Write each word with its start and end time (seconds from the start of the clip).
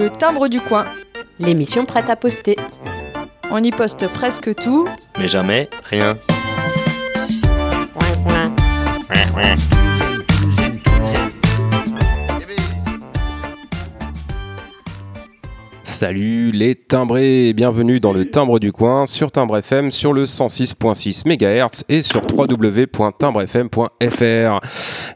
Le 0.00 0.08
timbre 0.08 0.48
du 0.48 0.62
coin. 0.62 0.86
L'émission 1.38 1.84
prête 1.84 2.08
à 2.08 2.16
poster. 2.16 2.56
On 3.50 3.62
y 3.62 3.70
poste 3.70 4.08
presque 4.08 4.54
tout. 4.54 4.88
Mais 5.18 5.28
jamais 5.28 5.68
rien. 5.82 6.16
Salut 16.00 16.50
les 16.50 16.74
timbrés, 16.76 17.52
bienvenue 17.52 18.00
dans 18.00 18.14
le 18.14 18.24
timbre 18.24 18.58
du 18.58 18.72
coin 18.72 19.04
sur 19.04 19.30
Timbre 19.30 19.58
FM 19.58 19.90
sur 19.90 20.14
le 20.14 20.24
106.6 20.24 21.28
MHz 21.28 21.84
et 21.90 22.00
sur 22.00 22.22
www.timbrefm.fr. 22.22 24.60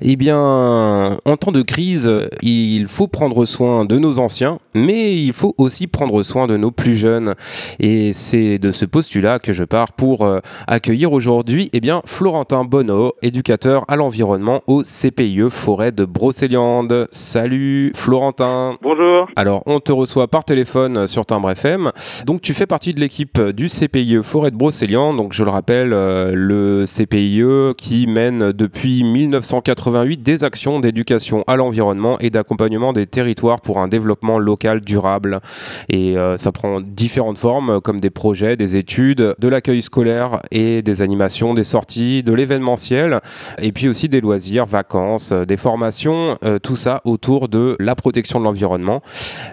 Eh 0.02 0.16
bien, 0.16 0.38
en 0.38 1.36
temps 1.38 1.52
de 1.52 1.62
crise, 1.62 2.28
il 2.42 2.86
faut 2.86 3.08
prendre 3.08 3.46
soin 3.46 3.86
de 3.86 3.98
nos 3.98 4.18
anciens, 4.18 4.58
mais 4.74 5.14
il 5.14 5.32
faut 5.32 5.54
aussi 5.56 5.86
prendre 5.86 6.22
soin 6.22 6.46
de 6.46 6.58
nos 6.58 6.70
plus 6.70 6.96
jeunes. 6.96 7.34
Et 7.80 8.12
c'est 8.12 8.58
de 8.58 8.70
ce 8.70 8.84
postulat 8.84 9.38
que 9.38 9.54
je 9.54 9.64
pars 9.64 9.94
pour 9.94 10.26
euh, 10.26 10.40
accueillir 10.66 11.14
aujourd'hui 11.14 11.70
eh 11.72 11.80
bien, 11.80 12.02
Florentin 12.04 12.64
Bonneau, 12.64 13.14
éducateur 13.22 13.86
à 13.88 13.96
l'environnement 13.96 14.60
au 14.66 14.82
CPIE 14.82 15.48
Forêt 15.48 15.92
de 15.92 16.04
Brocéliande. 16.04 17.08
Salut 17.10 17.92
Florentin. 17.94 18.76
Bonjour. 18.82 19.30
Alors, 19.34 19.62
on 19.64 19.80
te 19.80 19.90
reçoit 19.90 20.28
par 20.28 20.44
téléphone 20.44 20.73
sur 21.06 21.26
Timbre 21.26 21.50
FM. 21.50 21.92
Donc, 22.26 22.40
tu 22.40 22.54
fais 22.54 22.66
partie 22.66 22.94
de 22.94 23.00
l'équipe 23.00 23.40
du 23.40 23.68
CPIE 23.68 24.22
Forêt 24.22 24.50
de 24.50 24.56
Brocéliande. 24.56 25.16
Donc, 25.16 25.32
je 25.32 25.44
le 25.44 25.50
rappelle, 25.50 25.92
euh, 25.92 26.32
le 26.34 26.84
CPIE 26.86 27.74
qui 27.76 28.06
mène 28.06 28.52
depuis 28.52 29.04
1988 29.04 30.22
des 30.22 30.44
actions 30.44 30.80
d'éducation 30.80 31.44
à 31.46 31.56
l'environnement 31.56 32.18
et 32.20 32.30
d'accompagnement 32.30 32.92
des 32.92 33.06
territoires 33.06 33.60
pour 33.60 33.78
un 33.78 33.88
développement 33.88 34.38
local 34.38 34.80
durable. 34.80 35.40
Et 35.88 36.16
euh, 36.16 36.38
ça 36.38 36.52
prend 36.52 36.80
différentes 36.80 37.38
formes, 37.38 37.80
comme 37.80 38.00
des 38.00 38.10
projets, 38.10 38.56
des 38.56 38.76
études, 38.76 39.34
de 39.38 39.48
l'accueil 39.48 39.82
scolaire 39.82 40.40
et 40.50 40.82
des 40.82 41.02
animations, 41.02 41.54
des 41.54 41.64
sorties, 41.64 42.22
de 42.22 42.32
l'événementiel, 42.32 43.20
et 43.58 43.72
puis 43.72 43.88
aussi 43.88 44.08
des 44.08 44.20
loisirs, 44.20 44.66
vacances, 44.66 45.32
euh, 45.32 45.44
des 45.44 45.56
formations, 45.56 46.38
tout 46.62 46.76
ça 46.76 47.00
autour 47.04 47.48
de 47.48 47.76
la 47.78 47.94
protection 47.94 48.38
de 48.38 48.44
l'environnement. 48.44 49.02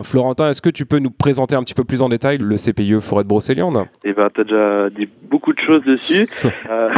Florentin, 0.03 0.49
est-ce 0.49 0.61
que 0.61 0.69
tu 0.69 0.85
peux 0.85 0.99
nous 0.99 1.10
présenter 1.17 1.55
un 1.55 1.63
petit 1.63 1.73
peu 1.73 1.83
plus 1.83 2.01
en 2.01 2.09
détail 2.09 2.37
le 2.37 2.55
CPIE 2.55 3.01
Forêt 3.01 3.23
de 3.23 3.29
Brocéliande 3.29 3.85
Eh 4.03 4.13
ben, 4.13 4.29
t'as 4.33 4.43
déjà 4.43 4.89
dit 4.89 5.09
beaucoup 5.23 5.53
de 5.53 5.59
choses 5.59 5.83
dessus. 5.83 6.27
Euh, 6.69 6.89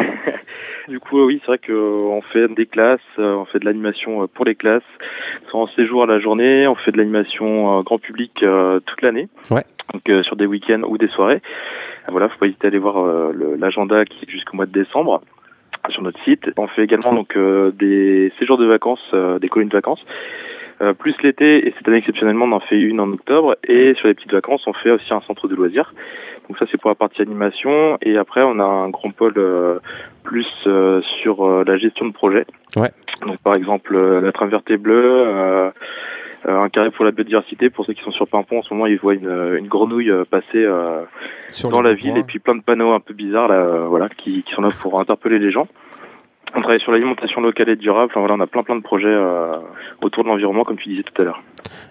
du 0.88 1.00
coup, 1.00 1.24
oui, 1.26 1.40
c'est 1.42 1.48
vrai 1.48 1.58
qu'on 1.58 2.22
fait 2.22 2.48
des 2.50 2.66
classes, 2.66 3.00
euh, 3.18 3.36
on 3.36 3.46
fait 3.46 3.60
de 3.60 3.66
l'animation 3.66 4.24
euh, 4.24 4.28
pour 4.28 4.46
les 4.46 4.56
classes, 4.56 4.84
soit 5.50 5.60
en 5.60 5.68
séjour 5.68 6.04
à 6.04 6.06
la 6.06 6.20
journée, 6.20 6.68
on 6.68 6.76
fait 6.76 6.92
de 6.92 6.98
l'animation 6.98 7.82
grand 7.82 7.98
public 7.98 8.34
toute 8.86 9.02
l'année. 9.02 9.30
Ouais. 9.50 9.64
Donc 9.94 10.24
sur 10.24 10.36
des 10.36 10.46
week-ends 10.46 10.82
ou 10.88 10.98
des 10.98 11.08
soirées. 11.08 11.42
Voilà, 12.10 12.30
faut 12.30 12.38
pas 12.38 12.48
hésiter 12.48 12.68
à 12.68 12.70
aller 12.70 12.80
voir 12.80 13.32
l'agenda 13.58 14.06
qui 14.06 14.26
est 14.26 14.30
jusqu'au 14.30 14.58
mois 14.58 14.66
de 14.66 14.72
décembre 14.72 15.22
sur 15.92 16.02
notre 16.02 16.22
site. 16.24 16.50
On 16.58 16.68
fait 16.68 16.84
également 16.84 17.14
donc 17.14 17.36
euh, 17.36 17.72
des 17.72 18.32
séjours 18.40 18.58
de 18.58 18.66
vacances, 18.66 19.04
euh, 19.14 19.40
des 19.40 19.50
colonies 19.50 19.70
de 19.70 19.76
vacances. 19.76 20.04
Euh, 20.84 20.94
plus 20.94 21.16
l'été, 21.24 21.66
et 21.66 21.74
cette 21.78 21.88
année 21.88 21.98
exceptionnellement, 21.98 22.46
on 22.46 22.52
en 22.52 22.60
fait 22.60 22.78
une 22.78 23.00
en 23.00 23.10
octobre. 23.12 23.56
Et 23.64 23.94
sur 23.94 24.08
les 24.08 24.14
petites 24.14 24.34
vacances, 24.34 24.68
on 24.68 24.74
fait 24.74 24.92
aussi 24.92 25.14
un 25.14 25.22
centre 25.22 25.48
de 25.48 25.56
loisirs. 25.56 25.94
Donc 26.48 26.58
ça, 26.58 26.66
c'est 26.70 26.78
pour 26.78 26.90
la 26.90 26.96
partie 26.96 27.22
animation. 27.22 27.98
Et 28.02 28.18
après, 28.18 28.42
on 28.42 28.60
a 28.60 28.66
un 28.66 28.90
grand 28.90 29.12
pôle 29.12 29.36
euh, 29.38 29.80
plus 30.24 30.48
euh, 30.68 31.02
sur 31.22 31.64
la 31.64 31.78
gestion 31.78 32.06
de 32.08 32.12
projet. 32.12 32.46
Ouais. 32.76 32.92
Donc 33.26 33.38
par 33.44 33.56
exemple, 33.56 33.98
la 33.98 34.32
traversée 34.34 34.76
bleue, 34.76 35.24
euh, 35.26 35.70
euh, 36.48 36.60
un 36.60 36.68
carré 36.68 36.92
pour 36.92 37.06
la 37.06 37.12
biodiversité. 37.12 37.70
Pour 37.70 37.86
ceux 37.86 37.94
qui 37.94 38.04
sont 38.04 38.12
sur 38.12 38.28
Pimpon, 38.28 38.60
en 38.60 38.64
ce 38.64 38.74
moment, 38.74 38.88
ils 38.88 39.00
voient 39.00 39.14
une, 39.14 39.56
une 39.58 39.68
grenouille 39.68 40.12
passer 40.30 40.68
Sur 41.50 41.70
dans 41.70 41.82
la 41.82 41.94
ville 41.94 42.18
et 42.18 42.24
puis 42.24 42.40
plein 42.40 42.56
de 42.56 42.64
panneaux 42.64 42.92
un 42.92 43.00
peu 43.00 43.14
bizarres 43.14 43.48
là, 43.48 43.86
voilà, 43.88 44.10
qui, 44.10 44.44
qui 44.44 44.54
sont 44.54 44.62
là 44.62 44.70
pour 44.82 45.00
interpeller 45.00 45.40
les 45.40 45.52
gens. 45.52 45.68
On 46.56 46.62
travaille 46.62 46.80
sur 46.80 46.92
l'alimentation 46.92 47.42
locale 47.42 47.70
et 47.70 47.76
durable. 47.76 48.12
Enfin, 48.12 48.20
voilà, 48.20 48.36
on 48.36 48.40
a 48.40 48.48
plein 48.48 48.64
plein 48.64 48.76
de 48.76 48.82
projets 48.82 49.08
euh, 49.08 49.58
autour 50.02 50.24
de 50.24 50.30
l'environnement, 50.30 50.64
comme 50.64 50.78
tu 50.78 50.90
disais 50.90 51.04
tout 51.04 51.20
à 51.22 51.26
l'heure. 51.26 51.42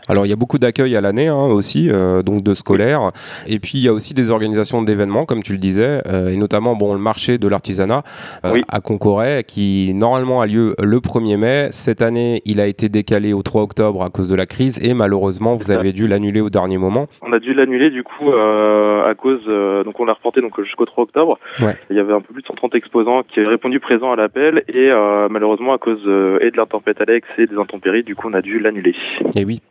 Alors 0.09 0.27
il 0.27 0.31
y 0.31 0.33
a 0.33 0.37
beaucoup 0.37 0.59
d'accueil 0.59 0.97
à 0.97 1.01
l'année 1.01 1.29
hein, 1.29 1.47
aussi, 1.47 1.89
euh, 1.91 2.23
donc 2.23 2.43
de 2.43 2.55
scolaires. 2.55 3.13
Et 3.47 3.59
puis 3.59 3.79
il 3.79 3.85
y 3.85 3.89
a 3.89 3.93
aussi 3.93 4.15
des 4.15 4.31
organisations 4.31 4.83
d'événements, 4.83 5.25
comme 5.25 5.43
tu 5.43 5.53
le 5.53 5.59
disais, 5.59 6.03
euh, 6.07 6.29
et 6.31 6.37
notamment 6.37 6.75
bon 6.75 6.93
le 6.93 6.99
marché 6.99 7.39
de 7.39 7.49
l'artisanat 7.49 8.03
euh, 8.45 8.53
Oui. 8.53 8.63
à 8.69 8.81
Concoret, 8.81 9.45
qui 9.47 9.93
normalement 9.95 10.41
a 10.41 10.47
lieu 10.47 10.75
le 10.83 10.99
1er 10.99 11.37
mai. 11.37 11.69
Cette 11.71 12.03
année, 12.03 12.43
il 12.45 12.61
a 12.61 12.67
été 12.67 12.89
décalé 12.89 13.33
au 13.33 13.43
3 13.43 13.63
octobre 13.63 14.03
à 14.03 14.11
cause 14.11 14.29
de 14.29 14.35
la 14.35 14.47
crise, 14.47 14.83
et 14.85 14.93
malheureusement 14.95 15.55
vous 15.55 15.71
avez 15.71 15.93
dû 15.93 16.09
l'annuler 16.09 16.41
au 16.41 16.51
dernier 16.51 16.79
moment. 16.79 17.07
On 17.23 17.33
a 17.33 17.39
dû 17.39 17.55
l'annuler 17.55 17.91
du 17.91 18.03
coup 18.03 18.31
à 18.33 19.15
cause 19.15 19.41
donc 19.85 19.99
on 19.99 20.05
l'a 20.05 20.13
reporté 20.13 20.41
donc 20.41 20.61
jusqu'au 20.63 20.85
3 20.85 21.05
octobre. 21.05 21.39
Ouais. 21.61 21.75
Il 21.91 21.97
y 21.97 22.01
avait 22.01 22.13
un 22.13 22.21
peu 22.21 22.33
plus 22.33 22.43
de 22.43 22.47
130 22.47 22.75
exposants 22.75 23.23
qui 23.23 23.41
avaient 23.41 23.49
répondu 23.49 23.81
présent 23.81 24.13
à 24.13 24.17
l'appel 24.17 24.65
et 24.69 24.91
malheureusement 25.31 25.73
à 25.73 25.79
cause 25.79 26.03
et 26.41 26.51
de 26.51 26.57
la 26.57 26.67
tempête 26.67 27.01
Alex 27.01 27.27
et 27.39 27.47
des 27.47 27.57
intempéries 27.57 28.03
du 28.03 28.15
coup 28.15 28.29
on 28.29 28.35
a 28.35 28.43
dû 28.43 28.59
l'annuler. 28.59 28.95
Et 29.37 29.45
oui. 29.45 29.62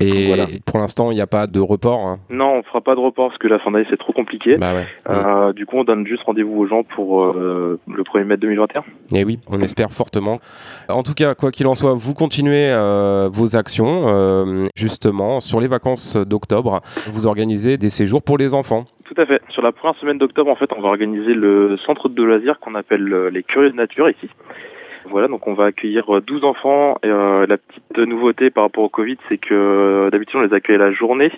Et 0.00 0.28
Voilà. 0.28 0.46
pour 0.64 0.78
l'instant, 0.78 1.10
il 1.10 1.14
n'y 1.14 1.20
a 1.20 1.26
pas 1.26 1.46
de 1.46 1.60
report. 1.60 2.00
hein. 2.06 2.18
Non, 2.30 2.54
on 2.56 2.62
fera 2.62 2.80
pas 2.80 2.94
de 2.94 3.00
report 3.00 3.28
parce 3.28 3.38
que 3.38 3.48
la 3.48 3.58
fin 3.58 3.70
d'année 3.70 3.84
c'est 3.90 3.98
trop 3.98 4.12
compliqué. 4.14 4.56
Bah 4.56 4.72
ouais. 4.74 4.86
Euh, 5.10 5.52
du 5.52 5.66
coup 5.66 5.76
on 5.76 5.84
donne 5.84 6.06
juste 6.06 6.22
rendez-vous 6.22 6.58
aux 6.58 6.66
gens 6.66 6.82
pour 6.84 7.22
euh, 7.24 7.78
le 7.86 8.02
1er 8.02 8.24
mai 8.24 8.36
2021. 8.38 8.82
Et 9.14 9.24
oui, 9.24 9.38
on 9.48 9.60
espère 9.60 9.90
fortement. 9.92 10.38
En 10.88 11.02
tout 11.02 11.12
cas, 11.14 11.34
quoi 11.34 11.50
qu'il 11.50 11.66
en 11.66 11.74
soit, 11.74 11.92
vous 11.94 12.14
continuez 12.14 12.70
euh, 12.70 13.28
vos 13.30 13.54
actions. 13.54 14.04
euh, 14.06 14.66
justement, 14.74 15.40
sur 15.40 15.60
les 15.60 15.68
vacances 15.68 16.16
d'octobre, 16.16 16.80
vous 17.12 17.26
organisez 17.26 17.76
des 17.76 17.90
séjours 17.90 18.22
pour 18.22 18.38
les 18.38 18.54
enfants. 18.54 18.84
Tout 19.04 19.20
à 19.20 19.26
fait. 19.26 19.42
Sur 19.50 19.60
la 19.62 19.72
première 19.72 19.98
semaine 20.00 20.16
d'octobre, 20.16 20.50
en 20.50 20.56
fait, 20.56 20.70
on 20.74 20.80
va 20.80 20.88
organiser 20.88 21.34
le 21.34 21.76
centre 21.84 22.08
de 22.08 22.22
loisirs 22.22 22.58
qu'on 22.60 22.74
appelle 22.74 23.04
les 23.30 23.42
Curieux 23.42 23.70
de 23.70 23.76
Nature 23.76 24.08
ici. 24.08 24.28
Voilà, 25.12 25.28
donc 25.28 25.46
on 25.46 25.52
va 25.52 25.66
accueillir 25.66 26.16
euh, 26.16 26.20
12 26.20 26.44
enfants. 26.44 26.96
Et, 27.02 27.08
euh, 27.08 27.46
la 27.46 27.58
petite 27.58 27.98
nouveauté 27.98 28.50
par 28.50 28.64
rapport 28.64 28.82
au 28.82 28.88
Covid, 28.88 29.18
c'est 29.28 29.38
que 29.38 29.54
euh, 29.54 30.10
d'habitude 30.10 30.36
on 30.36 30.42
les 30.42 30.54
accueille 30.54 30.78
la 30.78 30.90
journée. 30.90 31.30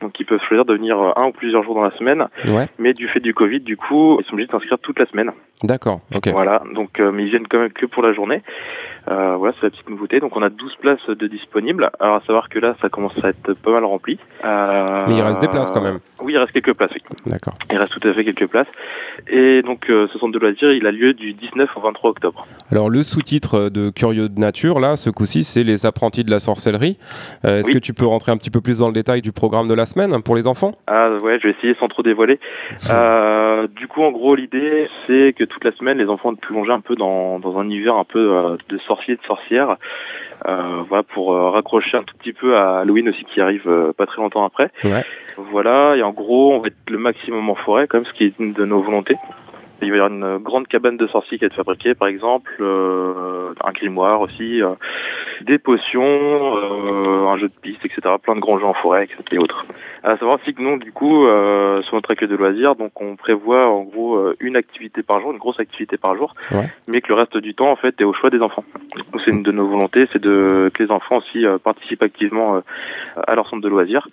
Donc 0.00 0.18
ils 0.18 0.24
peuvent 0.24 0.40
choisir 0.48 0.64
de 0.64 0.72
venir 0.72 0.98
euh, 0.98 1.12
un 1.16 1.26
ou 1.26 1.32
plusieurs 1.32 1.62
jours 1.62 1.74
dans 1.74 1.82
la 1.82 1.96
semaine. 1.98 2.26
Ouais. 2.48 2.66
Mais 2.78 2.94
du 2.94 3.06
fait 3.08 3.20
du 3.20 3.34
Covid, 3.34 3.60
du 3.60 3.76
coup, 3.76 4.18
ils 4.18 4.24
sont 4.24 4.32
obligés 4.32 4.46
de 4.46 4.52
s'inscrire 4.52 4.78
toute 4.78 4.98
la 4.98 5.06
semaine. 5.06 5.30
D'accord. 5.62 6.00
Ok. 6.14 6.28
Voilà, 6.28 6.62
donc 6.74 7.00
euh, 7.00 7.12
mais 7.12 7.24
ils 7.24 7.30
viennent 7.30 7.46
quand 7.48 7.58
même 7.58 7.72
que 7.72 7.86
pour 7.86 8.02
la 8.02 8.12
journée. 8.12 8.42
Euh, 9.10 9.36
voilà, 9.36 9.54
c'est 9.58 9.66
la 9.66 9.70
petite 9.70 9.88
nouveauté. 9.90 10.20
Donc 10.20 10.36
on 10.36 10.42
a 10.42 10.50
12 10.50 10.76
places 10.80 11.06
de 11.08 11.26
disponibles. 11.26 11.90
Alors 12.00 12.16
à 12.16 12.20
savoir 12.26 12.48
que 12.48 12.58
là, 12.58 12.74
ça 12.80 12.88
commence 12.88 13.12
à 13.22 13.28
être 13.28 13.54
pas 13.54 13.70
mal 13.70 13.84
rempli. 13.84 14.18
Euh, 14.44 14.84
Mais 15.08 15.14
il 15.16 15.22
reste 15.22 15.40
des 15.40 15.48
places 15.48 15.70
quand 15.70 15.80
même. 15.82 15.98
Oui, 16.22 16.34
il 16.34 16.38
reste 16.38 16.52
quelques 16.52 16.74
places, 16.74 16.90
oui. 16.94 17.02
D'accord. 17.26 17.54
Il 17.70 17.78
reste 17.78 17.98
tout 17.98 18.06
à 18.08 18.12
fait 18.12 18.24
quelques 18.24 18.46
places. 18.46 18.66
Et 19.28 19.62
donc, 19.62 19.84
ce 19.88 20.18
centre 20.18 20.32
de 20.32 20.38
loisirs, 20.38 20.72
il 20.72 20.86
a 20.86 20.92
lieu 20.92 21.12
du 21.14 21.32
19 21.34 21.68
au 21.76 21.80
23 21.80 22.10
octobre. 22.10 22.46
Alors 22.70 22.88
le 22.90 23.02
sous-titre 23.02 23.68
de 23.68 23.90
Curieux 23.90 24.28
de 24.28 24.38
nature, 24.38 24.80
là, 24.80 24.96
ce 24.96 25.10
coup-ci, 25.10 25.44
c'est 25.44 25.64
les 25.64 25.86
apprentis 25.86 26.24
de 26.24 26.30
la 26.30 26.38
sorcellerie. 26.40 26.98
Est-ce 27.44 27.68
Oui. 27.68 27.74
que 27.74 27.78
tu 27.78 27.92
peux 27.94 28.06
rentrer 28.06 28.32
un 28.32 28.36
petit 28.36 28.50
peu 28.50 28.60
plus 28.60 28.78
dans 28.78 28.88
le 28.88 28.94
détail 28.94 29.22
du 29.22 29.32
programme 29.32 29.68
de 29.68 29.74
la 29.74 29.86
semaine 29.86 30.22
pour 30.22 30.36
les 30.36 30.46
enfants? 30.46 30.72
Ah 30.86 31.10
ouais, 31.22 31.38
je 31.42 31.48
vais 31.48 31.54
essayer 31.58 31.74
sans 31.80 31.88
trop 31.88 32.02
dévoiler. 32.02 32.38
Du 33.76 33.88
coup, 33.88 34.02
en 34.02 34.10
gros, 34.10 34.34
l'idée, 34.34 34.88
c'est 35.06 35.34
que 35.36 35.44
toute 35.50 35.64
la 35.64 35.72
semaine, 35.72 35.98
les 35.98 36.08
enfants 36.08 36.30
ont 36.30 36.36
plongé 36.36 36.72
un 36.72 36.80
peu 36.80 36.94
dans, 36.94 37.38
dans 37.38 37.58
un 37.58 37.64
univers 37.64 37.96
un 37.96 38.04
peu 38.04 38.32
euh, 38.32 38.56
de 38.68 38.78
sorciers, 38.78 39.16
de 39.16 39.22
sorcières. 39.26 39.76
Euh, 40.48 40.82
voilà, 40.88 41.02
pour 41.02 41.34
euh, 41.34 41.50
raccrocher 41.50 41.98
un 41.98 42.02
tout 42.02 42.16
petit 42.16 42.32
peu 42.32 42.56
à 42.56 42.78
Halloween 42.78 43.10
aussi, 43.10 43.24
qui 43.24 43.40
arrive 43.42 43.68
euh, 43.68 43.92
pas 43.92 44.06
très 44.06 44.22
longtemps 44.22 44.44
après. 44.44 44.70
Ouais. 44.84 45.04
Voilà, 45.36 45.96
et 45.96 46.02
en 46.02 46.12
gros, 46.12 46.54
on 46.54 46.60
va 46.60 46.68
être 46.68 46.90
le 46.90 46.98
maximum 46.98 47.50
en 47.50 47.54
forêt, 47.54 47.86
quand 47.86 47.98
même, 47.98 48.06
ce 48.06 48.12
qui 48.14 48.24
est 48.24 48.32
une 48.38 48.54
de 48.54 48.64
nos 48.64 48.80
volontés. 48.80 49.16
Il 49.82 49.90
va 49.90 49.96
y 49.96 50.00
avoir 50.00 50.10
une 50.12 50.38
grande 50.38 50.68
cabane 50.68 50.96
de 50.96 51.06
sorciers 51.06 51.38
qui 51.38 51.44
va 51.44 51.46
être 51.46 51.54
fabriquée, 51.56 51.94
par 51.94 52.08
exemple, 52.08 52.50
euh, 52.60 53.52
un 53.64 53.72
grimoire 53.72 54.20
aussi, 54.20 54.62
euh, 54.62 54.74
des 55.42 55.58
potions, 55.58 56.02
euh, 56.02 57.26
un 57.26 57.38
jeu 57.38 57.48
de 57.48 57.54
piste, 57.62 57.84
etc. 57.84 58.00
Plein 58.22 58.34
de 58.36 58.40
grands 58.40 58.58
jeux 58.58 58.66
en 58.66 58.74
forêt 58.74 59.04
etc. 59.04 59.22
et 59.32 59.38
autres. 59.38 59.64
À 60.02 60.16
savoir 60.16 60.36
aussi 60.40 60.54
que 60.54 60.62
nous, 60.62 60.78
du 60.78 60.92
coup, 60.92 61.26
euh, 61.26 61.82
sur 61.82 61.94
notre 61.94 62.10
accueil 62.10 62.28
de 62.28 62.36
loisirs, 62.36 62.74
donc 62.74 62.98
on 63.00 63.16
prévoit 63.16 63.68
en 63.68 63.82
gros 63.82 64.16
euh, 64.16 64.36
une 64.40 64.56
activité 64.56 65.02
par 65.02 65.20
jour, 65.20 65.32
une 65.32 65.38
grosse 65.38 65.60
activité 65.60 65.96
par 65.96 66.16
jour, 66.16 66.34
Ouais. 66.52 66.68
mais 66.86 67.00
que 67.00 67.08
le 67.08 67.14
reste 67.14 67.36
du 67.36 67.54
temps, 67.54 67.70
en 67.70 67.76
fait, 67.76 68.00
est 68.00 68.04
au 68.04 68.12
choix 68.14 68.30
des 68.30 68.40
enfants. 68.40 68.64
C'est 69.24 69.30
une 69.30 69.42
de 69.42 69.52
nos 69.52 69.66
volontés, 69.66 70.06
c'est 70.12 70.20
de 70.22 70.70
que 70.74 70.82
les 70.82 70.90
enfants 70.90 71.18
aussi 71.18 71.44
euh, 71.46 71.58
participent 71.58 72.02
activement 72.02 72.56
euh, 72.56 72.60
à 73.26 73.34
leur 73.34 73.48
centre 73.48 73.62
de 73.62 73.68
loisirs. 73.68 74.08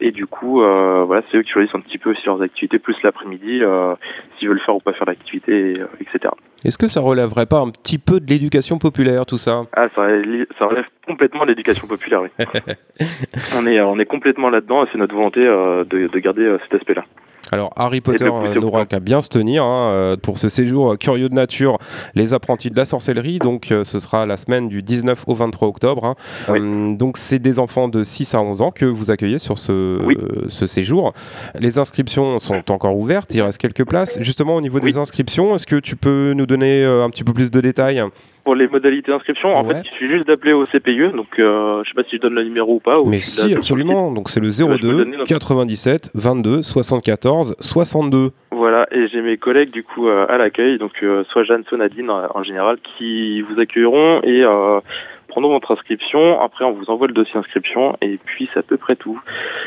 Et 0.00 0.12
du 0.12 0.26
coup, 0.26 0.62
euh, 0.62 1.04
voilà, 1.04 1.22
c'est 1.30 1.38
eux 1.38 1.42
qui 1.42 1.50
choisissent 1.50 1.74
un 1.74 1.80
petit 1.80 1.98
peu 1.98 2.10
aussi 2.10 2.24
leurs 2.26 2.40
activités, 2.40 2.78
plus 2.78 2.96
l'après-midi, 3.02 3.60
euh, 3.62 3.94
s'ils 4.38 4.48
veulent 4.48 4.60
faire 4.60 4.76
ou 4.76 4.80
pas 4.80 4.92
faire 4.92 5.06
l'activité, 5.06 5.52
euh, 5.52 5.88
etc. 6.00 6.32
Est-ce 6.64 6.78
que 6.78 6.86
ça 6.86 7.00
relèverait 7.00 7.46
pas 7.46 7.58
un 7.58 7.70
petit 7.70 7.98
peu 7.98 8.20
de 8.20 8.26
l'éducation 8.26 8.78
populaire, 8.78 9.26
tout 9.26 9.38
ça? 9.38 9.62
Ah, 9.72 9.88
ça 9.94 10.02
relève, 10.02 10.46
ça 10.58 10.66
relève 10.66 10.84
complètement 11.06 11.44
de 11.44 11.50
l'éducation 11.50 11.88
populaire, 11.88 12.22
oui. 12.22 12.28
on, 13.56 13.66
est, 13.66 13.80
on 13.80 13.98
est 13.98 14.06
complètement 14.06 14.50
là-dedans 14.50 14.86
c'est 14.92 14.98
notre 14.98 15.14
volonté 15.14 15.40
euh, 15.40 15.84
de, 15.84 16.06
de 16.08 16.18
garder 16.18 16.42
euh, 16.42 16.58
cet 16.64 16.80
aspect-là. 16.80 17.04
Alors 17.50 17.70
Harry 17.76 18.00
Potter 18.00 18.26
euh, 18.30 18.54
n'aura 18.54 18.84
qu'à 18.86 19.00
bien 19.00 19.22
se 19.22 19.28
tenir 19.28 19.64
hein, 19.64 19.90
euh, 19.92 20.16
pour 20.16 20.38
ce 20.38 20.48
séjour 20.48 20.92
euh, 20.92 20.96
curieux 20.96 21.28
de 21.28 21.34
nature, 21.34 21.78
les 22.14 22.34
apprentis 22.34 22.70
de 22.70 22.76
la 22.76 22.84
sorcellerie. 22.84 23.38
Donc 23.38 23.68
ce 23.84 23.98
sera 23.98 24.26
la 24.26 24.36
semaine 24.36 24.68
du 24.68 24.82
19 24.82 25.24
au 25.26 25.34
23 25.34 25.68
octobre. 25.68 26.04
hein. 26.04 26.14
Oui. 26.50 26.58
Hum, 26.58 26.96
donc 26.96 27.16
c'est 27.16 27.38
des 27.38 27.58
enfants 27.58 27.88
de 27.88 28.02
6 28.04 28.34
à 28.34 28.40
11 28.42 28.62
ans 28.62 28.70
que 28.70 28.84
vous 28.84 29.10
accueillez 29.10 29.38
sur 29.38 29.58
ce, 29.58 29.98
Oui. 30.04 30.16
euh, 30.20 30.46
ce 30.48 30.66
séjour. 30.66 31.12
Les 31.58 31.78
inscriptions 31.78 32.38
sont 32.40 32.70
encore 32.70 32.96
ouvertes, 32.96 33.34
il 33.34 33.42
reste 33.42 33.58
quelques 33.58 33.86
places. 33.86 34.18
Justement 34.20 34.54
au 34.56 34.60
niveau 34.60 34.78
Oui. 34.82 34.92
des 34.92 34.98
inscriptions, 34.98 35.54
est-ce 35.54 35.66
que 35.66 35.76
tu 35.76 35.96
peux 35.96 36.32
nous 36.34 36.46
donner 36.46 36.82
euh, 36.84 37.04
un 37.04 37.10
petit 37.10 37.24
peu 37.24 37.32
plus 37.32 37.50
de 37.50 37.60
détails? 37.60 38.02
Pour 38.48 38.54
les 38.56 38.66
modalités 38.66 39.12
d'inscription, 39.12 39.50
en 39.52 39.62
Ouais. 39.62 39.74
fait, 39.74 39.80
il 39.84 39.90
suffit 39.90 40.08
juste 40.08 40.26
d'appeler 40.26 40.54
au 40.54 40.64
CPIE. 40.64 41.12
Donc, 41.14 41.38
euh, 41.38 41.82
je 41.84 41.90
sais 41.90 41.94
pas 41.94 42.02
si 42.08 42.16
je 42.16 42.22
donne 42.22 42.32
le 42.32 42.44
numéro 42.44 42.76
ou 42.76 42.80
pas. 42.80 42.98
ou 42.98 43.04
Mais 43.04 43.20
si, 43.20 43.52
absolument. 43.52 44.10
Donc 44.10 44.30
c'est 44.30 44.40
le 44.40 44.50
je 44.50 44.64
peux 44.64 44.78
02 44.78 44.96
donner, 45.04 45.16
donc. 45.18 45.26
97 45.26 46.10
22 46.14 46.62
74 46.62 47.56
62. 47.60 48.30
Voilà, 48.50 48.86
et 48.90 49.06
j'ai 49.08 49.20
mes 49.20 49.36
collègues 49.36 49.70
du 49.70 49.82
coup 49.82 50.08
euh, 50.08 50.24
à 50.30 50.38
l'accueil, 50.38 50.78
donc 50.78 50.92
euh, 51.02 51.24
soit 51.24 51.44
Jeanne, 51.44 51.62
soit 51.68 51.76
Nadine 51.76 52.08
euh, 52.08 52.26
en 52.34 52.42
général, 52.42 52.78
qui 52.96 53.42
vous 53.42 53.60
accueilleront 53.60 54.22
et 54.22 54.42
prendront 55.28 55.52
votre 55.52 55.70
inscription. 55.72 56.40
Après, 56.40 56.64
on 56.64 56.72
vous 56.72 56.88
envoie 56.88 57.06
le 57.06 57.12
dossier 57.12 57.36
inscription 57.38 57.96
et 58.00 58.18
puis 58.24 58.48
c'est 58.54 58.60
à 58.60 58.62
peu 58.62 58.78
près 58.78 58.96
tout. 58.96 59.20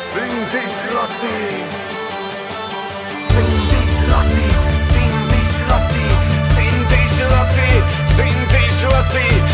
Sensation, 0.09 0.89
sensation, 8.17 9.48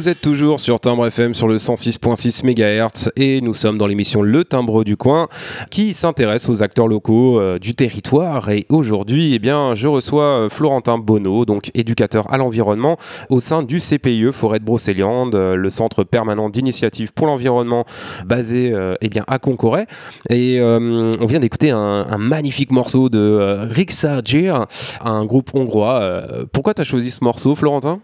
Vous 0.00 0.08
êtes 0.08 0.22
toujours 0.22 0.60
sur 0.60 0.80
Timbre 0.80 1.08
FM 1.08 1.34
sur 1.34 1.46
le 1.46 1.58
106.6 1.58 2.46
MHz 2.46 3.10
et 3.16 3.42
nous 3.42 3.52
sommes 3.52 3.76
dans 3.76 3.86
l'émission 3.86 4.22
Le 4.22 4.44
Timbre 4.44 4.82
du 4.82 4.96
Coin 4.96 5.28
qui 5.68 5.92
s'intéresse 5.92 6.48
aux 6.48 6.62
acteurs 6.62 6.88
locaux 6.88 7.38
euh, 7.38 7.58
du 7.58 7.74
territoire. 7.74 8.48
Et 8.48 8.64
aujourd'hui, 8.70 9.34
eh 9.34 9.38
bien, 9.38 9.74
je 9.74 9.88
reçois 9.88 10.24
euh, 10.24 10.48
Florentin 10.48 10.96
Bonneau, 10.96 11.44
donc 11.44 11.70
éducateur 11.74 12.32
à 12.32 12.38
l'environnement 12.38 12.96
au 13.28 13.40
sein 13.40 13.62
du 13.62 13.78
CPIE 13.78 14.32
Forêt 14.32 14.58
de 14.58 14.64
Brocéliande, 14.64 15.34
euh, 15.34 15.54
le 15.54 15.68
centre 15.68 16.02
permanent 16.02 16.48
d'initiative 16.48 17.12
pour 17.12 17.26
l'environnement 17.26 17.84
basé 18.24 18.74
eh 19.02 19.08
bien, 19.10 19.24
à 19.26 19.38
Concoret. 19.38 19.86
Et 20.30 20.62
on 20.62 21.26
vient 21.26 21.40
d'écouter 21.40 21.72
un, 21.72 22.16
magnifique 22.16 22.72
morceau 22.72 23.10
de 23.10 23.66
Rixa 23.70 24.22
Gir, 24.24 24.66
un 25.04 25.26
groupe 25.26 25.50
hongrois. 25.52 26.22
Pourquoi 26.52 26.72
tu 26.72 26.80
as 26.80 26.84
choisi 26.84 27.10
ce 27.10 27.22
morceau, 27.22 27.54
Florentin? 27.54 28.00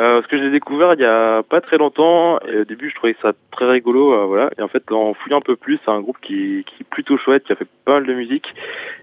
Euh, 0.00 0.20
parce 0.20 0.26
que 0.26 0.36
je 0.36 0.42
l'ai 0.42 0.50
découvert 0.50 0.94
il 0.94 1.00
y 1.00 1.04
a 1.04 1.44
pas 1.44 1.60
très 1.60 1.78
longtemps 1.78 2.40
et 2.40 2.58
au 2.58 2.64
début 2.64 2.90
je 2.90 2.96
trouvais 2.96 3.14
ça 3.22 3.32
très 3.52 3.66
rigolo 3.66 4.12
euh, 4.12 4.24
voilà. 4.24 4.50
Et 4.58 4.62
en 4.62 4.66
fait 4.66 4.90
en 4.90 5.14
fouillant 5.14 5.38
un 5.38 5.40
peu 5.40 5.54
plus 5.54 5.78
c'est 5.84 5.90
un 5.90 6.00
groupe 6.00 6.16
qui, 6.20 6.64
qui 6.66 6.82
est 6.82 6.86
plutôt 6.90 7.16
chouette 7.16 7.44
qui 7.44 7.52
a 7.52 7.56
fait 7.56 7.68
pas 7.84 7.92
mal 7.92 8.06
de 8.06 8.12
musique 8.12 8.46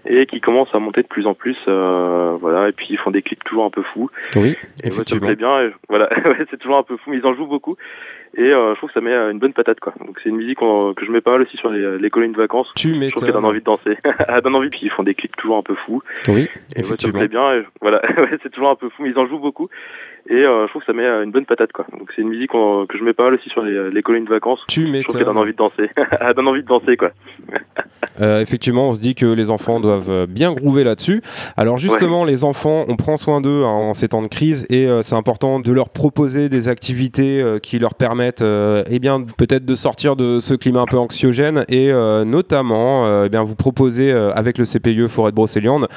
et 0.04 0.26
qui 0.26 0.42
commence 0.42 0.68
à 0.74 0.78
monter 0.80 1.00
de 1.02 1.06
plus 1.06 1.26
en 1.26 1.32
plus 1.32 1.56
euh, 1.66 2.36
voilà. 2.38 2.68
Et 2.68 2.72
puis 2.72 2.88
ils 2.90 2.98
font 2.98 3.10
des 3.10 3.22
clips 3.22 3.42
toujours 3.42 3.64
un 3.64 3.70
peu 3.70 3.82
fous. 3.82 4.10
Oui, 4.36 4.50
et 4.84 4.90
moi, 4.90 4.96
effectivement. 5.00 5.32
bien 5.32 5.60
et 5.62 5.70
voilà. 5.88 6.10
C'est 6.50 6.58
toujours 6.58 6.76
un 6.76 6.82
peu 6.82 6.98
fou 6.98 7.10
mais 7.10 7.16
ils 7.16 7.26
en 7.26 7.34
jouent 7.34 7.46
beaucoup 7.46 7.76
et 8.34 8.40
euh, 8.42 8.72
je 8.72 8.78
trouve 8.78 8.88
que 8.88 8.94
ça 8.94 9.00
met 9.00 9.12
euh, 9.12 9.30
une 9.30 9.38
bonne 9.38 9.52
patate 9.52 9.80
quoi 9.80 9.94
donc 10.00 10.18
c'est 10.22 10.30
une 10.30 10.36
musique 10.36 10.62
euh, 10.62 10.94
que 10.94 11.04
je 11.04 11.10
mets 11.10 11.20
pas 11.20 11.32
mal 11.32 11.42
aussi 11.42 11.56
sur 11.56 11.70
les, 11.70 11.98
les 11.98 12.10
colonies 12.10 12.32
de 12.32 12.38
vacances 12.38 12.68
Tu 12.76 12.94
je 12.94 13.10
trouve 13.10 13.24
qu'elle 13.24 13.34
donne 13.34 13.44
envie 13.44 13.60
de 13.60 13.64
danser 13.64 13.98
donne 14.42 14.54
envie 14.54 14.70
puis 14.70 14.80
ils 14.84 14.90
font 14.90 15.02
des 15.02 15.14
clips 15.14 15.36
toujours 15.36 15.58
un 15.58 15.62
peu 15.62 15.74
fous 15.86 16.02
Oui, 16.28 16.32
et 16.34 16.34
moi, 16.34 16.48
ça 16.48 16.78
me 16.78 16.80
effectivement. 16.80 17.18
plaît 17.18 17.28
bien. 17.28 17.54
Et 17.54 17.62
voilà, 17.80 18.00
ouais, 18.16 18.38
c'est 18.42 18.50
toujours 18.50 18.70
un 18.70 18.76
peu 18.76 18.88
fou, 18.88 19.02
mais 19.02 19.10
ils 19.10 19.18
en 19.18 19.26
jouent 19.26 19.38
beaucoup. 19.38 19.68
Et 20.30 20.34
euh, 20.34 20.66
je 20.66 20.70
trouve 20.70 20.82
que 20.82 20.86
ça 20.86 20.92
met 20.92 21.04
une 21.04 21.32
bonne 21.32 21.46
patate, 21.46 21.72
quoi. 21.72 21.84
Donc 21.98 22.10
c'est 22.14 22.22
une 22.22 22.28
musique 22.28 22.50
que 22.50 22.96
je 22.96 23.02
mets 23.02 23.12
pas 23.12 23.24
mal 23.24 23.34
aussi 23.34 23.48
sur 23.48 23.62
les, 23.62 23.90
les 23.90 24.02
colonies 24.02 24.24
de 24.24 24.30
vacances. 24.30 24.60
Tu 24.68 24.86
Je 24.86 25.02
trouve 25.02 25.16
qu'elle 25.16 25.26
donne 25.26 25.36
envie 25.36 25.50
de 25.52 25.56
danser. 25.56 25.90
Elle 26.20 26.34
donne 26.34 26.46
envie 26.48 26.62
de 26.62 26.68
danser, 26.68 26.96
quoi. 26.96 27.10
Euh, 28.20 28.40
effectivement, 28.40 28.90
on 28.90 28.92
se 28.92 29.00
dit 29.00 29.14
que 29.16 29.26
les 29.26 29.50
enfants 29.50 29.80
doivent 29.80 30.26
bien 30.26 30.52
groover 30.52 30.84
là-dessus. 30.84 31.22
Alors 31.56 31.78
justement, 31.78 32.24
les 32.24 32.44
enfants, 32.44 32.84
on 32.88 32.94
prend 32.96 33.16
soin 33.16 33.40
d'eux 33.40 33.64
hein, 33.64 33.68
en 33.68 33.94
ces 33.94 34.08
temps 34.08 34.22
de 34.22 34.28
crise 34.28 34.64
et 34.70 34.86
euh, 34.86 35.02
c'est 35.02 35.16
important 35.16 35.58
de 35.58 35.72
leur 35.72 35.90
proposer 35.90 36.48
des 36.48 36.68
activités 36.68 37.42
qui 37.62 37.80
leur 37.80 37.94
permettent, 37.94 38.21
euh, 38.40 38.84
eh 38.88 38.98
bien, 38.98 39.22
peut-être 39.36 39.64
de 39.64 39.74
sortir 39.74 40.16
de 40.16 40.40
ce 40.40 40.54
climat 40.54 40.80
un 40.80 40.86
peu 40.86 40.98
anxiogène 40.98 41.64
et 41.68 41.90
euh, 41.90 42.24
notamment, 42.24 43.06
euh, 43.06 43.24
eh 43.26 43.28
bien, 43.28 43.42
vous 43.42 43.54
proposer 43.54 44.12
avec 44.12 44.58
le 44.58 44.64
CPIE 44.64 45.08
Forêt 45.08 45.30
de 45.30 45.36
Brocéliande 45.36 45.88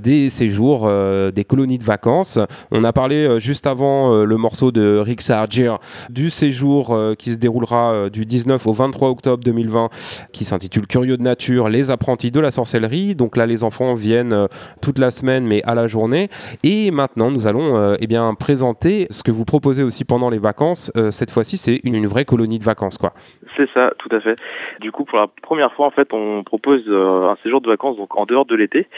des 0.00 0.30
séjours, 0.30 0.90
des 1.32 1.44
colonies 1.44 1.78
de 1.78 1.84
vacances. 1.84 2.38
On 2.70 2.84
a 2.84 2.92
parlé 2.92 3.40
juste 3.40 3.66
avant 3.66 4.24
le 4.24 4.36
morceau 4.36 4.72
de 4.72 4.98
Rixa 4.98 5.38
Argir 5.38 5.78
du 6.10 6.30
séjour 6.30 6.96
qui 7.18 7.32
se 7.32 7.36
déroulera 7.36 8.08
du 8.10 8.24
19 8.24 8.66
au 8.66 8.72
23 8.72 9.08
octobre 9.10 9.42
2020 9.44 9.90
qui 10.32 10.44
s'intitule 10.44 10.86
Curieux 10.86 11.16
de 11.16 11.22
nature, 11.22 11.68
les 11.68 11.90
apprentis 11.90 12.30
de 12.30 12.40
la 12.40 12.50
sorcellerie. 12.50 13.14
Donc 13.14 13.36
là, 13.36 13.46
les 13.46 13.64
enfants 13.64 13.94
viennent 13.94 14.48
toute 14.80 14.98
la 14.98 15.10
semaine, 15.10 15.44
mais 15.46 15.62
à 15.64 15.74
la 15.74 15.86
journée. 15.86 16.28
Et 16.62 16.90
maintenant, 16.90 17.30
nous 17.30 17.46
allons 17.46 17.96
eh 17.98 18.06
bien, 18.06 18.34
présenter 18.34 19.06
ce 19.10 19.22
que 19.22 19.32
vous 19.32 19.44
proposez 19.44 19.82
aussi 19.82 20.04
pendant 20.04 20.30
les 20.30 20.38
vacances. 20.38 20.90
Cette 21.10 21.30
fois-ci, 21.30 21.56
c'est 21.56 21.73
une, 21.84 21.94
une 21.94 22.06
vraie 22.06 22.24
colonie 22.24 22.58
de 22.58 22.64
vacances. 22.64 22.98
quoi. 22.98 23.12
C'est 23.56 23.68
ça, 23.72 23.92
tout 23.98 24.08
à 24.14 24.20
fait. 24.20 24.36
Du 24.80 24.90
coup, 24.92 25.04
pour 25.04 25.18
la 25.18 25.26
première 25.42 25.72
fois, 25.74 25.86
en 25.86 25.90
fait, 25.90 26.12
on 26.12 26.42
propose 26.44 26.82
euh, 26.88 27.28
un 27.28 27.36
séjour 27.42 27.60
de 27.60 27.68
vacances 27.68 27.96
donc 27.96 28.16
en 28.16 28.26
dehors 28.26 28.44
de 28.44 28.54
l'été, 28.54 28.88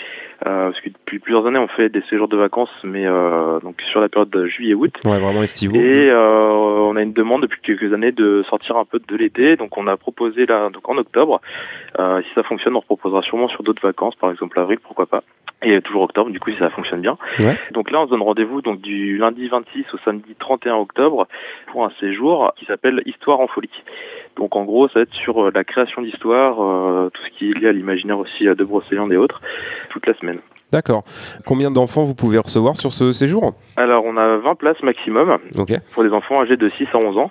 euh, 0.47 0.71
parce 0.71 0.81
que 0.81 0.89
depuis 0.89 1.19
plusieurs 1.19 1.47
années, 1.47 1.59
on 1.59 1.69
fait 1.69 1.89
des 1.89 2.03
séjours 2.09 2.29
de 2.29 2.37
vacances, 2.37 2.71
mais 2.85 3.07
euh, 3.07 3.61
donc 3.61 3.81
sur 3.91 4.01
la 4.01 4.09
période 4.09 4.31
de 4.31 4.47
juillet-août. 4.47 4.95
Ouais, 5.05 5.19
vraiment 5.19 5.43
estivaux. 5.43 5.77
Et 5.77 6.09
euh, 6.09 6.49
on 6.51 6.97
a 6.97 7.03
une 7.03 7.13
demande 7.13 7.43
depuis 7.43 7.61
quelques 7.63 7.93
années 7.93 8.13
de 8.13 8.45
sortir 8.49 8.77
un 8.77 8.85
peu 8.85 8.99
de 8.99 9.17
l'été, 9.17 9.57
donc 9.57 9.77
on 9.77 9.87
a 9.87 9.97
proposé 9.97 10.47
là 10.47 10.71
donc 10.71 10.89
en 10.89 10.97
octobre. 10.97 11.41
Euh, 11.99 12.23
si 12.23 12.29
ça 12.35 12.43
fonctionne, 12.43 12.77
on 12.77 12.81
reproposera 12.81 13.23
sûrement 13.23 13.49
sur 13.49 13.63
d'autres 13.63 13.83
vacances, 13.83 14.15
par 14.17 14.31
exemple 14.31 14.59
avril, 14.59 14.79
pourquoi 14.83 15.07
pas. 15.07 15.23
Et 15.69 15.83
toujours 15.83 16.03
octobre, 16.03 16.31
du 16.31 16.39
coup, 16.39 16.53
si 16.53 16.59
ça 16.59 16.71
fonctionne 16.71 17.01
bien. 17.01 17.19
Ouais. 17.41 17.59
Donc 17.73 17.91
là, 17.91 18.01
on 18.01 18.07
se 18.07 18.11
donne 18.11 18.23
rendez-vous 18.23 18.63
donc 18.63 18.81
du 18.81 19.19
lundi 19.19 19.49
26 19.49 19.85
au 19.93 19.99
samedi 20.05 20.37
31 20.39 20.77
octobre 20.77 21.27
pour 21.73 21.85
un 21.85 21.91
séjour 21.99 22.53
qui 22.57 22.67
s'appelle 22.67 23.03
Histoire 23.05 23.41
en 23.41 23.49
folie. 23.49 23.69
Donc 24.37 24.55
en 24.55 24.65
gros, 24.65 24.87
ça 24.87 25.01
va 25.01 25.01
être 25.03 25.15
sur 25.15 25.47
euh, 25.47 25.51
la 25.53 25.65
création 25.65 26.03
d'histoire, 26.03 26.63
euh, 26.63 27.11
tout 27.13 27.23
ce 27.25 27.37
qui 27.37 27.51
est 27.51 27.55
lié 27.59 27.67
à 27.67 27.73
l'imaginaire 27.73 28.19
aussi 28.19 28.45
de 28.45 28.65
Brocéliande 28.65 29.13
et 29.13 29.17
autres, 29.17 29.41
toute 29.91 30.07
la 30.07 30.15
semaine. 30.15 30.39
D'accord. 30.73 31.05
Combien 31.45 31.71
d'enfants 31.71 32.03
vous 32.03 32.15
pouvez 32.15 32.39
recevoir 32.39 32.77
sur 32.77 32.93
ce 32.93 33.13
séjour? 33.13 33.55
Alors, 33.77 34.05
on 34.05 34.17
a 34.17 34.37
20 34.37 34.55
places 34.57 34.83
maximum. 34.83 35.39
Pour 35.93 36.03
les 36.03 36.11
enfants 36.11 36.41
âgés 36.41 36.57
de 36.57 36.69
6 36.69 36.87
à 36.93 36.99
11 36.99 37.19
ans. 37.19 37.31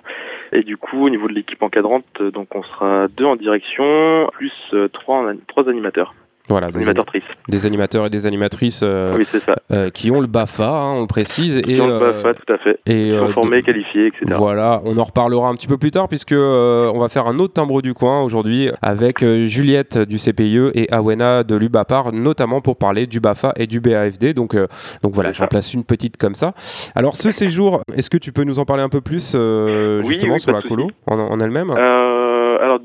Et 0.52 0.62
du 0.62 0.76
coup, 0.76 1.04
au 1.04 1.10
niveau 1.10 1.28
de 1.28 1.34
l'équipe 1.34 1.62
encadrante, 1.62 2.04
donc 2.20 2.48
on 2.54 2.62
sera 2.62 3.08
deux 3.08 3.24
en 3.24 3.36
direction, 3.36 4.28
plus 4.32 4.52
euh, 4.72 4.88
trois, 4.88 5.24
trois 5.48 5.68
animateurs, 5.68 6.14
Voilà, 6.48 6.70
des, 6.70 6.78
animatrices. 6.88 7.22
des 7.48 7.66
animateurs 7.66 8.06
et 8.06 8.10
des 8.10 8.24
animatrices 8.26 8.80
euh, 8.84 9.16
oui, 9.16 9.24
c'est 9.28 9.40
ça. 9.42 9.56
euh, 9.72 9.90
qui 9.90 10.10
ont 10.12 10.20
le 10.20 10.28
BAFA, 10.28 10.68
hein, 10.68 10.92
on 10.96 11.00
le 11.00 11.06
précise. 11.08 11.60
Et, 11.66 11.80
ont 11.80 11.86
le 11.88 11.92
euh, 11.94 12.32
tout 12.34 12.52
à 12.52 12.58
fait. 12.58 12.78
et, 12.86 13.10
sont 13.10 13.24
euh, 13.24 13.32
formés, 13.32 13.60
de- 13.62 13.66
qualifiés, 13.66 14.06
etc. 14.06 14.26
Voilà, 14.38 14.80
on 14.84 14.96
en 14.98 15.02
reparlera 15.04 15.48
un 15.48 15.54
petit 15.56 15.66
peu 15.66 15.76
plus 15.76 15.90
tard 15.90 16.06
puisque 16.08 16.32
euh, 16.32 16.90
on 16.94 17.00
va 17.00 17.08
faire 17.08 17.26
un 17.26 17.38
autre 17.40 17.54
timbre 17.54 17.82
du 17.82 17.94
coin 17.94 18.22
aujourd'hui 18.22 18.70
avec 18.80 19.24
Juliette 19.24 19.98
du 19.98 20.18
CPIE 20.18 20.70
et 20.74 20.92
Awena 20.92 21.42
de 21.42 21.56
l'UBAPAR, 21.56 22.12
notamment 22.12 22.60
pour 22.60 22.76
parler 22.76 23.06
du 23.08 23.18
BAFA 23.18 23.52
et 23.56 23.66
du 23.66 23.80
BAFD. 23.80 24.32
Donc, 24.32 24.54
euh, 24.54 24.66
donc 25.02 25.14
voilà, 25.14 25.32
j'en 25.32 25.48
place 25.48 25.74
une 25.74 25.82
petite 25.84 26.16
comme 26.16 26.34
ça. 26.36 26.52
Alors 26.94 27.16
ce 27.16 27.32
séjour, 27.32 27.80
est-ce 27.96 28.08
que 28.10 28.18
tu 28.18 28.32
peux 28.32 28.44
nous 28.44 28.58
en 28.60 28.64
parler 28.64 28.82
un 28.84 28.88
peu 28.88 29.00
plus 29.00 29.32
euh, 29.34 30.00
Oui, 30.02 30.10
justement 30.14 30.34
oui, 30.34 30.40
sur 30.40 30.52
la 30.52 30.62
colo 30.62 30.90
en, 31.08 31.18
en 31.18 31.40
elle-même? 31.40 31.70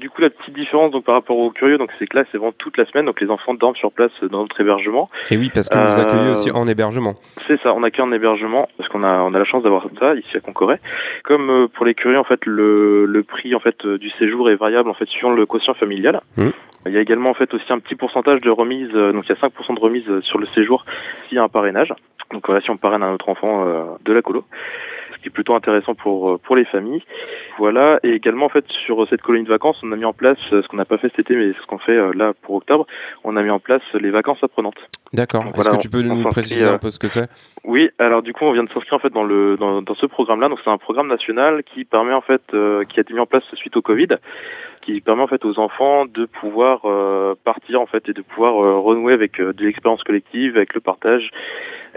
Du 0.02 0.10
coup, 0.10 0.22
la 0.22 0.32
petite 0.32 0.56
différence 0.56 0.92
donc 0.92 1.06
par 1.06 1.16
rapport 1.16 1.38
aux 1.38 1.52
curieux, 1.52 1.78
donc 1.78 1.92
c'est 2.00 2.08
que 2.08 2.18
là, 2.18 2.26
c'est 2.32 2.38
vraiment 2.38 2.54
toute 2.58 2.78
la 2.78 2.86
semaine, 2.86 3.06
donc 3.06 3.22
les 3.22 3.30
enfants 3.30 3.54
dorment 3.54 3.76
sur 3.76 3.92
place 3.92 4.12
dans 4.24 4.42
notre 4.42 4.60
hébergement. 4.60 5.10
Et 5.30 5.38
oui, 5.38 5.52
parce 5.54 5.70
que 5.70 5.78
vous 5.78 6.00
euh, 6.00 6.02
accueillez 6.02 6.32
aussi 6.32 6.52
en 6.52 6.68
hébergement. 6.68 7.16
C'est 7.48 7.62
ça, 7.62 7.74
on 7.74 7.84
accueille 7.84 8.06
un 8.06 8.12
hébergement 8.12 8.68
parce 8.78 8.90
qu'on 8.90 9.04
a 9.04 9.20
on 9.22 9.34
a 9.34 9.40
la 9.40 9.46
chance 9.46 9.64
d'avoir 9.64 9.86
ça 10.00 10.16
ici 10.16 10.36
à 10.36 10.40
Concoret. 10.40 10.80
Comme 11.24 11.50
euh, 11.50 11.68
pour 11.68 11.86
les 11.86 11.94
curieux 11.94 12.18
en 12.18 12.24
fait 12.24 12.46
le, 12.46 13.06
le 13.06 13.24
prix 13.24 13.54
en 13.54 13.60
fait 13.60 13.86
euh, 13.86 13.98
du 13.98 14.10
séjour 14.12 14.50
est 14.50 14.56
variable 14.56 14.90
en 14.90 14.94
fait 14.96 15.08
suivant 15.08 15.32
le 15.32 15.46
quotient 15.46 15.76
familial. 15.76 16.22
Mhm. 16.38 16.52
Il 16.88 16.94
y 16.94 16.98
a 16.98 17.02
également 17.02 17.30
en 17.30 17.36
fait 17.36 17.54
aussi 17.54 17.72
un 17.72 17.78
petit 17.78 17.96
pourcentage 17.96 18.42
de 18.42 18.50
remise 18.50 18.90
euh, 18.96 19.14
donc 19.14 19.26
il 19.28 19.30
y 19.30 19.38
a 19.38 19.48
5% 19.48 19.76
de 19.76 19.80
remise 19.80 20.20
sur 20.22 20.40
le 20.40 20.48
séjour 20.56 20.84
s'il 21.28 21.36
y 21.36 21.40
a 21.40 21.44
un 21.44 21.50
parrainage. 21.50 21.94
Donc 22.32 22.48
voilà 22.48 22.62
si 22.62 22.70
on 22.70 22.78
parraine 22.78 23.04
un 23.04 23.14
autre 23.14 23.30
enfant 23.30 23.66
euh, 23.68 23.84
de 24.04 24.14
la 24.14 24.22
colo. 24.22 24.46
Qui 25.22 25.28
est 25.28 25.32
plutôt 25.32 25.56
intéressant 25.56 25.94
pour 25.94 26.32
euh, 26.32 26.38
pour 26.38 26.56
les 26.56 26.66
familles. 26.66 27.04
Voilà 27.58 28.00
et 28.04 28.10
également 28.10 28.46
en 28.46 28.50
fait 28.50 28.66
sur 28.68 29.08
cette 29.10 29.22
colonie 29.22 29.44
de 29.44 29.50
vacances, 29.50 29.78
on 29.84 29.92
a 29.92 29.96
mis 29.96 30.06
en 30.06 30.14
place 30.14 30.38
euh, 30.52 30.62
ce 30.62 30.68
qu'on 30.68 30.78
n'a 30.78 30.86
pas 30.86 30.98
fait 30.98 31.10
cet 31.10 31.20
été 31.20 31.36
mais 31.36 31.54
ce 31.54 31.66
qu'on 31.68 31.78
fait 31.78 31.92
euh, 31.92 32.12
là 32.16 32.34
pour 32.42 32.56
octobre, 32.56 32.88
on 33.24 33.38
a 33.38 33.44
mis 33.44 33.52
en 33.52 33.60
place 33.60 33.84
les 33.94 34.10
vacances 34.10 34.40
apprenantes. 34.42 34.80
D'accord. 35.14 35.44
Est-ce 35.46 35.54
voilà, 35.54 35.78
que 35.78 35.82
tu 35.82 35.90
peux 35.90 36.02
nous 36.02 36.24
préciser 36.24 36.68
un 36.68 36.78
peu 36.78 36.90
ce 36.90 36.98
que 36.98 37.10
c'est? 37.10 37.30
Oui, 37.64 37.90
alors 38.00 38.24
du 38.24 38.34
coup, 38.34 38.46
on 38.46 38.54
vient 38.54 38.64
de 38.64 38.70
s'inscrire 38.70 38.96
en 38.96 39.00
fait 39.00 39.14
dans 39.14 39.24
le 39.24 39.56
dans, 39.56 39.82
dans 39.82 39.96
ce 39.96 40.08
programme-là. 40.08 40.50
Donc 40.50 40.60
c'est 40.64 40.70
un 40.72 40.78
programme 40.78 41.08
national 41.08 41.64
qui 41.64 41.86
permet 41.86 42.14
en 42.14 42.22
fait 42.22 42.42
euh, 42.54 42.84
qui 42.86 43.00
a 43.00 43.02
été 43.02 43.14
mis 43.14 43.20
en 43.20 43.28
place 43.28 43.44
suite 43.54 43.78
au 43.78 43.84
Covid, 43.84 44.08
qui 44.82 45.00
permet 45.02 45.22
en 45.22 45.28
fait 45.28 45.46
aux 45.46 45.60
enfants 45.60 46.06
de 46.06 46.26
pouvoir 46.26 46.82
euh, 46.86 47.36
partir 47.44 47.80
en 47.80 47.86
fait 47.86 48.10
et 48.10 48.14
de 48.14 48.22
pouvoir 48.24 48.64
euh, 48.64 48.80
renouer 48.80 49.14
avec 49.14 49.40
euh, 49.40 49.54
de 49.54 49.66
l'expérience 49.66 50.04
collective, 50.04 50.58
avec 50.58 50.74
le 50.74 50.82
partage 50.82 51.30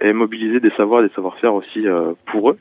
et 0.00 0.12
mobiliser 0.12 0.60
des 0.60 0.70
savoirs 0.70 1.04
et 1.04 1.08
des 1.08 1.14
savoir-faire 1.14 1.54
aussi 1.54 1.86
euh, 1.86 2.12
pour 2.26 2.50
eux. 2.50 2.58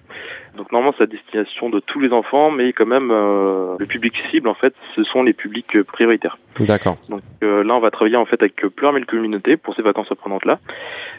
Donc 0.55 0.72
normalement 0.72 0.93
c'est 0.98 1.03
à 1.03 1.07
destination 1.07 1.69
de 1.69 1.79
tous 1.79 2.00
les 2.00 2.12
enfants, 2.13 2.51
mais 2.51 2.74
quand 2.74 2.86
même 2.86 3.10
euh, 3.12 3.75
le 3.79 3.86
public 3.88 4.13
cible 4.29 4.48
en 4.48 4.53
fait, 4.53 4.74
ce 4.95 5.03
sont 5.03 5.24
les 5.24 5.33
publics 5.33 5.81
prioritaires. 5.83 6.38
D'accord. 6.60 6.98
Donc 7.10 7.22
euh, 7.41 7.63
là, 7.63 7.74
on 7.74 7.79
va 7.79 7.89
travailler 7.89 8.17
en 8.17 8.25
fait 8.25 8.39
avec 8.41 8.63
euh, 8.63 8.69
Pleurmel 8.69 9.07
Communauté 9.07 9.57
pour 9.57 9.75
ces 9.75 9.81
vacances 9.81 10.12
apprenantes 10.12 10.45
là. 10.45 10.60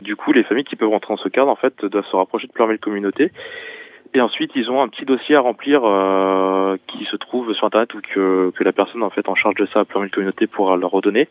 Du 0.02 0.14
coup, 0.14 0.32
les 0.32 0.44
familles 0.44 0.64
qui 0.64 0.76
peuvent 0.76 0.88
rentrer 0.88 1.14
dans 1.14 1.20
ce 1.20 1.28
cadre 1.28 1.50
en 1.50 1.56
fait 1.56 1.73
doivent 1.82 2.06
se 2.06 2.16
rapprocher 2.16 2.46
de 2.46 2.52
Pleurmel 2.52 2.78
Communauté. 2.78 3.32
Et 4.14 4.20
ensuite, 4.20 4.52
ils 4.54 4.70
ont 4.70 4.80
un 4.80 4.88
petit 4.88 5.04
dossier 5.04 5.34
à 5.34 5.40
remplir 5.40 5.82
euh, 6.74 6.78
qui 6.88 7.04
se 7.10 7.16
trouve 7.16 7.52
sur 7.54 7.66
internet 7.66 7.92
ou 7.94 8.00
que, 8.02 8.50
que 8.56 8.64
la 8.64 8.72
personne 8.72 9.02
en 9.02 9.10
fait 9.10 9.28
en 9.28 9.34
charge 9.34 9.54
de 9.56 9.66
ça 9.72 9.80
à 9.80 9.84
Pleurmel 9.84 10.10
Communauté 10.10 10.46
pourra 10.46 10.76
leur 10.76 10.90
redonner. 10.90 11.28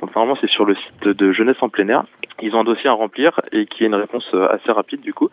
Donc 0.00 0.14
normalement, 0.14 0.38
c'est 0.40 0.50
sur 0.50 0.64
le 0.64 0.74
site 0.74 1.08
de 1.08 1.32
Jeunesse 1.32 1.56
en 1.60 1.68
plein 1.68 1.88
air. 1.88 2.04
Ils 2.42 2.54
ont 2.54 2.60
un 2.60 2.64
dossier 2.64 2.88
à 2.90 2.92
remplir 2.92 3.40
et 3.52 3.66
qui 3.66 3.84
est 3.84 3.86
une 3.86 3.94
réponse 3.94 4.24
euh, 4.34 4.48
assez 4.52 4.70
rapide 4.72 5.00
du 5.02 5.14
coup. 5.14 5.28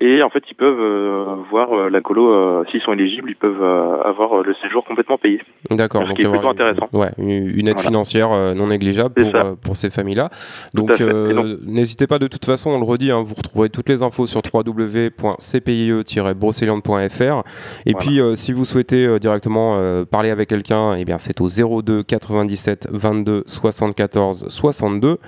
Et 0.00 0.22
en 0.22 0.30
fait, 0.30 0.42
ils 0.50 0.54
peuvent 0.54 0.80
euh, 0.80 1.24
voir 1.50 1.72
euh, 1.72 1.90
la 1.90 2.00
colo 2.00 2.64
s'ils 2.70 2.80
sont 2.82 2.92
éligibles, 2.92 3.30
ils 3.30 3.36
peuvent 3.36 3.62
avoir 4.04 4.42
le 4.42 4.54
séjour 4.62 4.84
complètement 4.84 5.18
payé. 5.18 5.40
D'accord. 5.70 6.04
Ce 6.08 6.12
qui 6.14 6.22
est 6.22 6.30
plutôt 6.30 6.48
intéressant. 6.48 6.88
une- 6.92 6.98
Ouais, 6.98 7.10
une, 7.18 7.28
une 7.30 7.68
aide 7.68 7.74
Voilà. 7.74 7.88
financière 7.88 8.28
non 8.54 8.68
négligeable 8.68 9.14
pour, 9.14 9.32
pour 9.62 9.76
ces 9.76 9.90
familles-là. 9.90 10.30
Donc, 10.74 10.88
donc- 11.00 11.58
n'hésitez 11.66 12.06
pas 12.06 12.18
de 12.18 12.26
toute 12.28 12.44
façon, 12.44 12.70
on 12.70 12.78
le 12.78 12.84
redit, 12.84 13.10
hein, 13.10 13.22
vous 13.24 13.34
retrouverez 13.34 13.68
toutes 13.70 13.88
les 13.88 14.02
infos 14.02 14.26
sur 14.26 14.40
www.cpie-brc.fr 14.52 16.28
forêtbrocéliande.fr. 16.28 17.42
Et 17.86 17.94
puis, 17.94 18.20
si 18.34 18.52
vous 18.52 18.64
souhaitez 18.64 18.97
euh, 19.06 19.18
directement 19.18 19.76
euh, 19.78 20.04
parler 20.04 20.30
avec 20.30 20.48
quelqu'un, 20.48 20.94
eh 20.94 21.04
bien, 21.04 21.18
c'est 21.18 21.40
au 21.40 21.48
02 21.48 22.02
97 22.02 22.88
22 22.90 23.44
74 23.46 24.46
62 24.48 25.18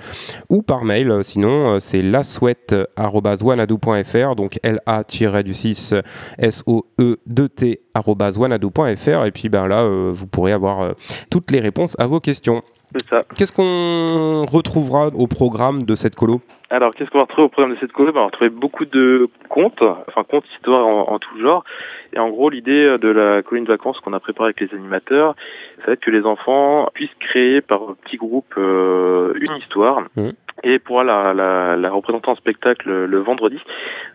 ou 0.49 0.61
par 0.61 0.83
mail. 0.83 1.09
euh, 1.11 1.23
Sinon, 1.23 1.79
c'est 1.79 2.01
lasouette@wanadoo.fr. 2.01 4.35
Donc 4.35 4.59
L-A-du-6 4.63 6.01
S-O-E-2-T 6.37 7.81
arobase 7.93 8.37
wanadoo.fr. 8.37 9.25
Et 9.25 9.31
puis, 9.31 9.49
ben 9.49 9.67
là, 9.67 9.87
vous 10.11 10.27
pourrez 10.27 10.53
avoir 10.53 10.93
toutes 11.29 11.51
les 11.51 11.59
réponses 11.59 11.95
à 11.99 12.07
vos 12.07 12.19
questions. 12.19 12.63
C'est 12.93 13.07
ça. 13.07 13.23
Qu'est-ce 13.35 13.53
qu'on 13.53 14.45
retrouvera 14.45 15.07
au 15.07 15.27
programme 15.27 15.83
de 15.83 15.95
cette 15.95 16.15
colo? 16.15 16.41
Alors, 16.69 16.93
qu'est-ce 16.93 17.09
qu'on 17.09 17.19
va 17.19 17.23
retrouver 17.25 17.45
au 17.45 17.49
programme 17.49 17.75
de 17.75 17.79
cette 17.79 17.91
colo? 17.91 18.11
Ben, 18.11 18.19
On 18.19 18.23
va 18.23 18.27
retrouver 18.27 18.49
beaucoup 18.49 18.85
de 18.85 19.29
contes, 19.49 19.81
enfin 19.81 20.23
contes, 20.23 20.45
histoires 20.55 20.85
en, 20.85 21.09
en 21.09 21.19
tout 21.19 21.39
genre. 21.39 21.63
Et 22.13 22.19
en 22.19 22.29
gros, 22.29 22.49
l'idée 22.49 22.97
de 22.97 23.07
la 23.07 23.41
colonie 23.43 23.65
de 23.65 23.71
vacances 23.71 23.99
qu'on 23.99 24.13
a 24.13 24.19
préparée 24.19 24.53
avec 24.55 24.59
les 24.59 24.77
animateurs, 24.77 25.35
ça 25.79 25.87
va 25.87 25.93
être 25.93 26.01
que 26.01 26.11
les 26.11 26.23
enfants 26.23 26.89
puissent 26.93 27.09
créer 27.19 27.61
par 27.61 27.95
petits 28.03 28.17
groupes 28.17 28.53
euh, 28.57 29.33
une 29.39 29.55
histoire. 29.57 30.01
Mhm. 30.15 30.33
Et 30.63 30.79
pourra 30.79 31.03
la, 31.03 31.33
la, 31.33 31.75
la 31.75 31.89
représenter 31.89 32.29
en 32.29 32.35
spectacle 32.35 32.89
le 33.05 33.19
vendredi. 33.19 33.57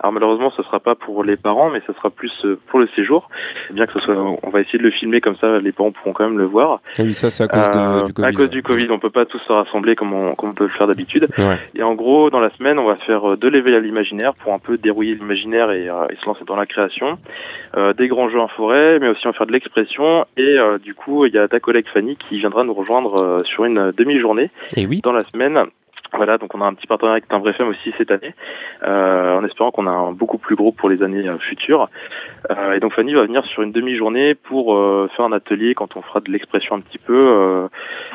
Alors 0.01 0.13
malheureusement, 0.13 0.51
ce 0.57 0.63
sera 0.63 0.81
pas 0.81 0.95
pour 0.95 1.25
les 1.25 1.37
parents, 1.37 1.71
mais 1.71 1.81
ce 1.87 1.93
sera 1.95 2.11
plus 2.11 2.33
euh, 2.45 2.59
pour 2.69 2.79
le 2.79 2.87
séjour. 2.95 3.29
Bien 3.71 3.87
que 3.87 3.93
ce 3.95 4.01
soit, 4.01 4.15
on 4.43 4.51
va 4.51 4.61
essayer 4.61 4.79
de 4.79 4.85
le 4.85 4.91
filmer 4.91 5.21
comme 5.21 5.37
ça, 5.37 5.59
les 5.59 5.73
parents 5.73 5.93
pourront 5.93 6.13
quand 6.13 6.25
même 6.29 6.39
le 6.39 6.45
voir. 6.45 6.81
Ah 6.99 7.03
Oui, 7.03 7.15
ça, 7.15 7.31
c'est 7.31 7.45
à 7.45 7.49
cause 7.49 7.71
Euh, 7.77 8.05
du 8.05 8.13
Covid. 8.13 8.27
À 8.29 8.33
cause 8.33 8.51
du 8.51 8.63
Covid, 8.63 8.89
on 8.91 8.99
peut 8.99 9.11
pas 9.11 9.25
tous 9.27 9.39
se 9.39 9.53
rassembler 9.53 9.97
comme 9.97 10.13
on, 10.13 10.35
comme 10.35 10.51
on 10.51 10.55
peut 10.55 10.65
le 10.65 10.71
faire 10.71 10.87
d'habitude. 10.87 11.27
Ouais. 11.39 11.59
Et 11.75 11.83
en 11.83 11.95
gros, 11.95 12.31
dans 12.31 12.41
la 12.41 12.51
semaine, 12.51 12.79
on 12.79 12.85
va 12.85 12.97
faire 12.97 13.33
euh, 13.33 13.37
de 13.37 13.49
l'éveil 13.49 13.75
à 13.75 13.81
l'imaginaire 13.81 14.35
pour 14.35 14.53
un 14.53 14.59
peu 14.59 14.77
dérouiller 14.79 15.15
l'imaginaire 15.15 15.71
et, 15.73 15.89
euh, 15.89 16.07
et 16.11 16.17
se 16.17 16.27
lancer 16.27 16.45
dans 16.47 16.57
la 16.57 16.67
création. 16.67 17.19
Euh, 17.77 17.93
des 17.93 18.09
grands 18.09 18.29
jeux 18.29 18.41
en 18.41 18.49
forêt, 18.49 18.99
mais 19.01 19.09
aussi 19.09 19.25
va 19.27 19.33
faire 19.33 19.47
de 19.47 19.53
l'expression. 19.53 20.25
Et 20.37 20.57
du 20.83 20.95
coup, 20.95 21.27
il 21.27 21.35
y 21.35 21.39
a 21.39 21.49
ta 21.49 21.61
collègue 21.61 21.87
Fanny 21.93 22.17
qui 22.17 22.39
viendra 22.39 22.63
nous 22.65 22.75
rejoindre 22.75 23.43
sur 23.45 23.65
une 23.65 23.93
demi-journée 23.93 24.51
Et 24.77 24.87
oui. 24.87 25.01
dans 25.03 25.13
la 25.13 25.25
semaine. 25.25 25.59
Voilà, 26.17 26.39
donc 26.39 26.55
on 26.55 26.63
a 26.63 26.67
un 26.67 26.75
petit 26.75 26.87
partenariat 26.87 27.17
avec 27.17 27.29
Timbre 27.29 27.49
FM 27.49 27.69
aussi 27.69 27.93
cette 27.99 28.11
année, 28.11 28.35
euh, 28.83 29.39
en 29.39 29.45
espérant 29.45 29.71
qu'on 29.71 29.87
a 29.87 29.91
un 29.91 30.13
beaucoup 30.13 30.39
plus 30.39 30.57
gros 30.57 30.73
pour 30.73 30.89
les 30.89 31.03
années 31.03 31.29
euh, 31.29 31.39
futures. 31.39 31.89
Euh, 32.51 32.75
et 32.75 32.81
donc 32.81 32.93
Fanny 32.95 33.15
va 33.15 33.25
venir 33.25 33.45
sur 33.45 33.63
une 33.63 33.73
demi-journée 33.73 34.35
pour 34.35 34.77
faire 35.17 35.25
un 35.25 35.33
atelier 35.33 35.75
quand 35.75 35.97
on 35.97 36.03
fera 36.03 36.21
de 36.21 36.31
l'expression 36.31 36.77
un 36.77 36.81
petit 36.81 36.99
peu, 36.99 37.69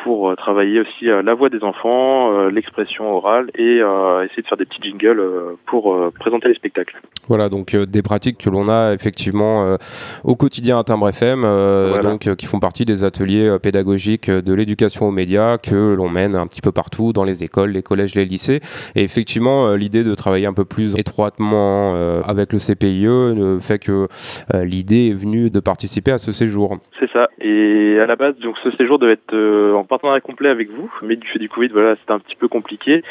pour 0.03 0.36
travailler 0.36 0.81
aussi 0.81 1.05
la 1.05 1.34
voix 1.34 1.50
des 1.50 1.63
enfants, 1.63 2.48
l'expression 2.48 3.13
orale 3.13 3.50
et 3.55 3.77
essayer 3.77 4.41
de 4.41 4.48
faire 4.48 4.58
des 4.58 4.65
petits 4.65 4.81
jingles 4.81 5.22
pour 5.65 6.12
présenter 6.20 6.48
les 6.48 6.55
spectacles. 6.55 7.00
Voilà, 7.27 7.50
donc 7.50 7.75
des 7.75 8.01
pratiques 8.01 8.38
que 8.38 8.50
l'on 8.50 8.67
a 8.70 8.93
effectivement 8.93 9.77
au 10.24 10.36
quotidien 10.36 10.79
à 10.79 10.84
Timbre 10.84 11.10
FM, 11.10 11.41
Voilà. 11.41 12.01
donc 12.01 12.34
qui 12.36 12.46
font 12.46 12.60
partie 12.60 12.86
des 12.86 13.03
ateliers 13.03 13.58
pédagogiques 13.62 14.29
de 14.29 14.53
l'éducation 14.53 15.08
aux 15.08 15.12
médias 15.12 15.58
que 15.58 15.93
l'on 15.93 16.10
mène 16.10 16.36
un 16.36 16.48
petit 16.48 16.62
peu 16.62 16.72
partout 16.72 17.13
dans 17.13 17.24
les 17.24 17.43
écoles, 17.43 17.72
les 17.72 17.84
collèges, 17.91 18.15
les 18.15 18.25
lycées. 18.25 18.60
Et 18.95 19.03
effectivement, 19.03 19.67
euh, 19.67 19.75
l'idée 19.77 20.03
de 20.03 20.15
travailler 20.15 20.48
un 20.48 20.53
peu 20.53 20.65
plus 20.65 20.95
étroitement 20.98 21.93
euh, 21.95 22.21
avec 22.33 22.53
le 22.53 22.60
CPIE 22.60 23.05
euh, 23.07 23.60
fait 23.60 23.79
que 23.79 24.07
l'idée 24.53 25.10
est 25.10 25.17
venue 25.24 25.50
de 25.50 25.60
participer 25.60 26.12
à 26.12 26.17
ce 26.17 26.31
séjour. 26.31 26.77
C'est 27.00 27.12
ça. 27.12 27.27
Et 27.41 28.00
à 28.00 28.05
la 28.05 28.15
base, 28.15 28.36
donc 28.38 28.55
ce 28.63 28.71
séjour 28.77 28.98
devait 29.00 29.13
être 29.19 29.36
en 29.75 29.83
partenariat 29.83 30.21
complet 30.21 30.50
avec 30.50 30.69
vous, 30.71 30.89
mais 31.01 31.15
du 31.15 31.27
fait 31.27 31.39
du 31.39 31.50
Covid, 31.50 31.69
voilà, 31.69 31.95
c'était 32.00 32.13
un 32.13 32.19
petit 32.19 32.36
peu 32.36 32.48
compliqué. 32.48 33.03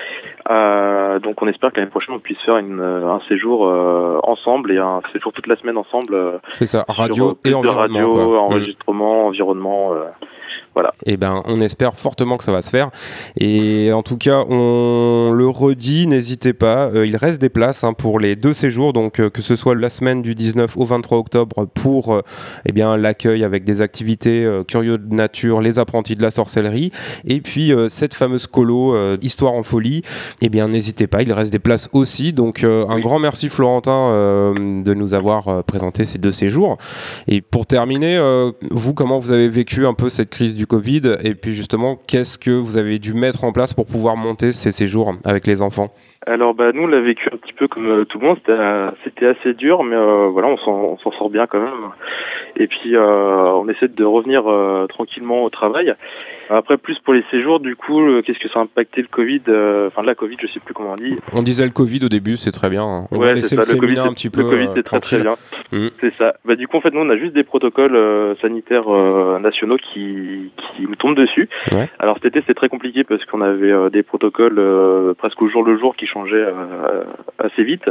Euh, 0.50 1.18
donc 1.18 1.42
on 1.42 1.48
espère 1.48 1.70
que 1.72 1.78
l'année 1.78 1.90
prochaine 1.90 2.14
on 2.14 2.18
puisse 2.18 2.40
faire 2.46 2.56
une, 2.56 2.80
un 2.80 3.20
séjour 3.28 3.66
euh, 3.66 4.18
ensemble 4.22 4.72
et 4.72 4.78
un 4.78 5.00
séjour 5.12 5.32
toute 5.32 5.46
la 5.46 5.56
semaine 5.56 5.76
ensemble. 5.76 6.14
euh, 6.14 6.38
C'est 6.52 6.66
ça, 6.66 6.84
radio 6.88 7.38
et 7.44 7.54
environnement. 7.54 7.98
radio, 7.98 8.14
quoi. 8.14 8.40
Enregistrement, 8.40 9.26
environnement. 9.26 9.92
Euh, 10.76 10.82
Eh 11.06 11.16
ben, 11.16 11.42
on 11.46 11.60
espère 11.60 11.94
fortement 11.94 12.36
que 12.36 12.44
ça 12.44 12.52
va 12.52 12.62
se 12.62 12.70
faire. 12.70 12.90
Et 13.38 13.92
en 13.92 14.02
tout 14.02 14.16
cas, 14.16 14.44
on 14.48 15.30
le 15.32 15.48
redit, 15.48 16.06
n'hésitez 16.06 16.52
pas. 16.52 16.88
euh, 16.94 17.06
il 17.06 17.16
reste 17.16 17.40
des 17.40 17.48
places 17.48 17.84
hein, 17.84 17.92
pour 17.92 18.18
les 18.20 18.36
deux 18.36 18.52
séjours, 18.52 18.92
donc 18.92 19.20
euh, 19.20 19.30
que 19.30 19.42
ce 19.42 19.56
soit 19.56 19.74
la 19.74 19.90
semaine 19.90 20.22
du 20.22 20.34
19 20.34 20.76
au 20.76 20.84
23 20.84 21.18
octobre 21.18 21.66
pour 21.74 22.14
euh, 22.14 22.22
eh 22.66 22.72
bien 22.72 22.96
l'accueil 22.96 23.44
avec 23.44 23.64
des 23.64 23.82
activités 23.82 24.46
curieux 24.68 24.98
de 24.98 25.14
nature, 25.14 25.60
les 25.60 25.78
apprentis 25.78 26.16
de 26.16 26.22
la 26.22 26.30
sorcellerie, 26.30 26.90
et 27.26 27.40
puis 27.40 27.72
cette 27.88 28.14
fameuse 28.14 28.46
colo 28.46 28.96
histoire 29.22 29.52
en 29.54 29.62
folie. 29.62 30.02
Eh 30.42 30.48
bien, 30.48 30.68
n'hésitez 30.68 31.06
pas, 31.06 31.22
il 31.22 31.32
reste 31.32 31.52
des 31.52 31.58
places 31.58 31.88
aussi. 31.92 32.32
Donc, 32.32 32.64
un 32.64 32.94
Oui. 32.94 33.02
grand 33.02 33.18
merci 33.18 33.48
Florentin 33.48 34.52
de 34.54 34.94
nous 34.94 35.14
avoir 35.14 35.64
présenté 35.64 36.04
ces 36.04 36.18
deux 36.18 36.32
séjours. 36.32 36.76
Et 37.28 37.40
pour 37.40 37.66
terminer, 37.66 38.18
vous, 38.70 38.94
comment 38.94 39.18
vous 39.18 39.30
avez 39.32 39.48
vécu 39.48 39.86
un 39.86 39.94
peu 39.94 40.08
cette 40.10 40.30
crise 40.30 40.54
du 40.54 40.66
Covid 40.70 41.16
Et 41.24 41.34
puis 41.34 41.52
justement, 41.52 41.96
qu'est-ce 41.96 42.38
que 42.38 42.52
vous 42.52 42.76
avez 42.76 43.00
dû 43.00 43.12
mettre 43.12 43.42
en 43.42 43.50
place 43.50 43.74
pour 43.74 43.86
pouvoir 43.86 44.16
monter 44.16 44.52
ces 44.52 44.70
séjours 44.70 45.12
avec 45.24 45.48
les 45.48 45.62
enfants? 45.62 45.92
Alors 46.26 46.52
bah 46.54 46.72
nous 46.74 46.82
on 46.82 46.86
l'a 46.86 47.00
vécu 47.00 47.28
un 47.32 47.36
petit 47.38 47.54
peu 47.54 47.66
comme 47.66 47.86
euh, 47.88 48.04
tout 48.04 48.18
le 48.18 48.26
monde, 48.26 48.36
c'était 48.40 48.52
euh, 48.52 48.90
c'était 49.04 49.26
assez 49.26 49.54
dur, 49.54 49.82
mais 49.82 49.96
euh, 49.96 50.28
voilà 50.30 50.48
on 50.48 50.58
s'en 50.58 50.72
on 50.72 50.98
s'en 50.98 51.12
sort 51.12 51.30
bien 51.30 51.46
quand 51.46 51.60
même. 51.60 51.72
Et 52.56 52.66
puis 52.66 52.94
euh, 52.94 53.52
on 53.54 53.66
essaie 53.68 53.88
de 53.88 54.04
revenir 54.04 54.42
euh, 54.46 54.86
tranquillement 54.86 55.44
au 55.44 55.50
travail. 55.50 55.94
Après 56.50 56.76
plus 56.76 56.98
pour 56.98 57.14
les 57.14 57.22
séjours, 57.30 57.58
du 57.60 57.74
coup 57.74 58.00
le- 58.02 58.20
qu'est-ce 58.20 58.38
que 58.38 58.48
ça 58.50 58.58
a 58.58 58.62
impacté 58.62 59.00
le 59.00 59.08
Covid 59.08 59.40
euh, 59.48 59.86
Enfin 59.86 60.02
la 60.02 60.14
Covid, 60.14 60.36
je 60.42 60.46
sais 60.48 60.60
plus 60.60 60.74
comment 60.74 60.92
on 60.92 60.96
dit. 60.96 61.16
On 61.32 61.42
disait 61.42 61.64
le 61.64 61.70
Covid 61.70 62.04
au 62.04 62.08
début, 62.08 62.36
c'est 62.36 62.50
très 62.50 62.68
bien. 62.68 62.82
hein. 62.84 63.06
On 63.12 63.18
Ouais, 63.18 63.40
c'est 63.40 63.56
le 63.56 63.62
ça. 63.62 63.72
Le 63.72 63.80
Covid, 63.80 63.98
un 64.00 64.04
c'est- 64.08 64.10
petit 64.14 64.30
peu 64.30 64.42
le 64.42 64.50
Covid, 64.50 64.66
euh, 64.66 64.72
c'est 64.74 64.82
très 64.82 65.00
très 65.00 65.18
bien. 65.20 65.36
Mhm. 65.72 65.90
C'est 66.00 66.12
ça. 66.16 66.34
Bah 66.44 66.54
du 66.54 66.68
coup 66.68 66.76
en 66.76 66.80
fait 66.82 66.92
nous 66.92 67.00
on 67.00 67.08
a 67.08 67.16
juste 67.16 67.32
des 67.32 67.44
protocoles 67.44 67.96
euh, 67.96 68.34
sanitaires 68.42 68.92
euh, 68.92 69.38
nationaux 69.38 69.78
qui 69.78 70.52
qui 70.76 70.82
nous 70.82 70.96
tombent 70.96 71.16
dessus. 71.16 71.48
Ouais. 71.72 71.88
Alors 71.98 72.16
cet 72.16 72.26
été 72.26 72.40
c'était 72.40 72.54
très 72.54 72.68
compliqué 72.68 73.04
parce 73.04 73.24
qu'on 73.24 73.40
avait 73.40 73.70
euh, 73.72 73.88
des 73.88 74.02
protocoles 74.02 74.58
euh, 74.58 75.14
presque 75.14 75.40
au 75.40 75.48
jour 75.48 75.64
le 75.64 75.78
jour 75.78 75.96
qui 75.96 76.06
changeaient 76.10 76.34
euh, 76.36 77.04
assez 77.38 77.62
vite. 77.64 77.84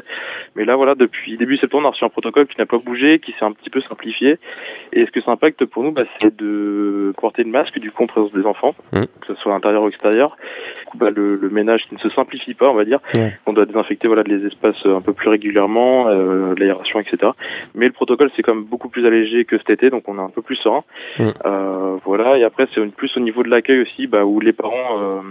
Mais 0.56 0.66
là 0.66 0.76
voilà 0.76 0.96
depuis 0.96 1.38
début 1.38 1.58
septembre 1.58 1.84
on 1.86 1.88
a 1.88 1.92
reçu 1.92 2.04
un 2.06 2.10
protocole 2.10 2.48
qui 2.48 2.58
n'a 2.58 2.66
pas 2.66 2.78
bougé, 2.78 3.20
qui 3.20 3.32
s'est 3.34 3.46
un 3.46 3.52
petit 3.52 3.70
peu 3.70 3.82
simplifié. 3.82 4.38
Et 4.94 5.06
ce 5.06 5.12
que 5.12 5.22
ça 5.22 5.32
impacte 5.32 5.66
pour 5.66 5.84
nous, 5.84 5.92
bah, 5.92 6.04
c'est 6.22 6.36
de 6.36 7.14
porter 7.18 7.44
le 7.44 7.52
masque 7.52 7.78
du 7.80 7.92
coup 7.92 8.04
en 8.04 8.08
présence 8.08 8.32
des 8.34 8.46
enfants, 8.46 8.76
Mhm. 8.94 9.06
que 9.06 9.28
ce 9.28 9.36
soit 9.36 9.52
à 9.52 9.56
l'intérieur 9.56 9.84
ou. 9.84 9.90
Du 9.90 9.98
coup, 10.90 10.98
bah, 10.98 11.10
le, 11.10 11.36
le 11.36 11.50
ménage 11.50 11.82
qui 11.88 11.96
ne 11.96 12.00
se 12.00 12.10
simplifie 12.10 12.54
pas, 12.54 12.70
on 12.70 12.74
va 12.74 12.86
dire. 12.86 13.00
Ouais. 13.16 13.38
On 13.46 13.54
doit 13.54 13.66
désinfecter 13.66 14.08
voilà 14.08 14.24
les 14.24 14.46
espaces 14.46 14.84
un 14.86 15.02
peu 15.02 15.14
plus 15.14 15.30
régulièrement, 15.30 16.08
euh, 16.08 16.54
l'aération, 16.58 17.00
etc. 17.00 17.32
Mais 17.76 17.86
le 17.86 17.92
protocole 17.94 18.30
c'est 18.36 18.42
quand 18.44 18.56
même 18.56 18.66
beaucoup 18.66 18.90
plus 18.90 19.06
allégé 19.06 19.46
que 19.46 19.58
cet 19.58 19.70
été, 19.70 19.90
donc 19.90 20.04
on 20.08 20.18
est 20.18 20.22
un 20.22 20.30
peu 20.30 20.42
plus 20.42 20.56
serein. 20.58 20.84
Euh, 21.20 21.98
voilà. 22.06 22.38
Et 22.38 22.44
après 22.44 22.68
c'est 22.74 22.86
plus 22.96 23.16
au 23.18 23.20
niveau 23.20 23.44
de 23.44 23.50
l'accueil 23.50 23.82
aussi, 23.82 24.08
bah, 24.08 24.26
où 24.26 24.40
les 24.40 24.54
parents, 24.54 25.00
euh, 25.00 25.22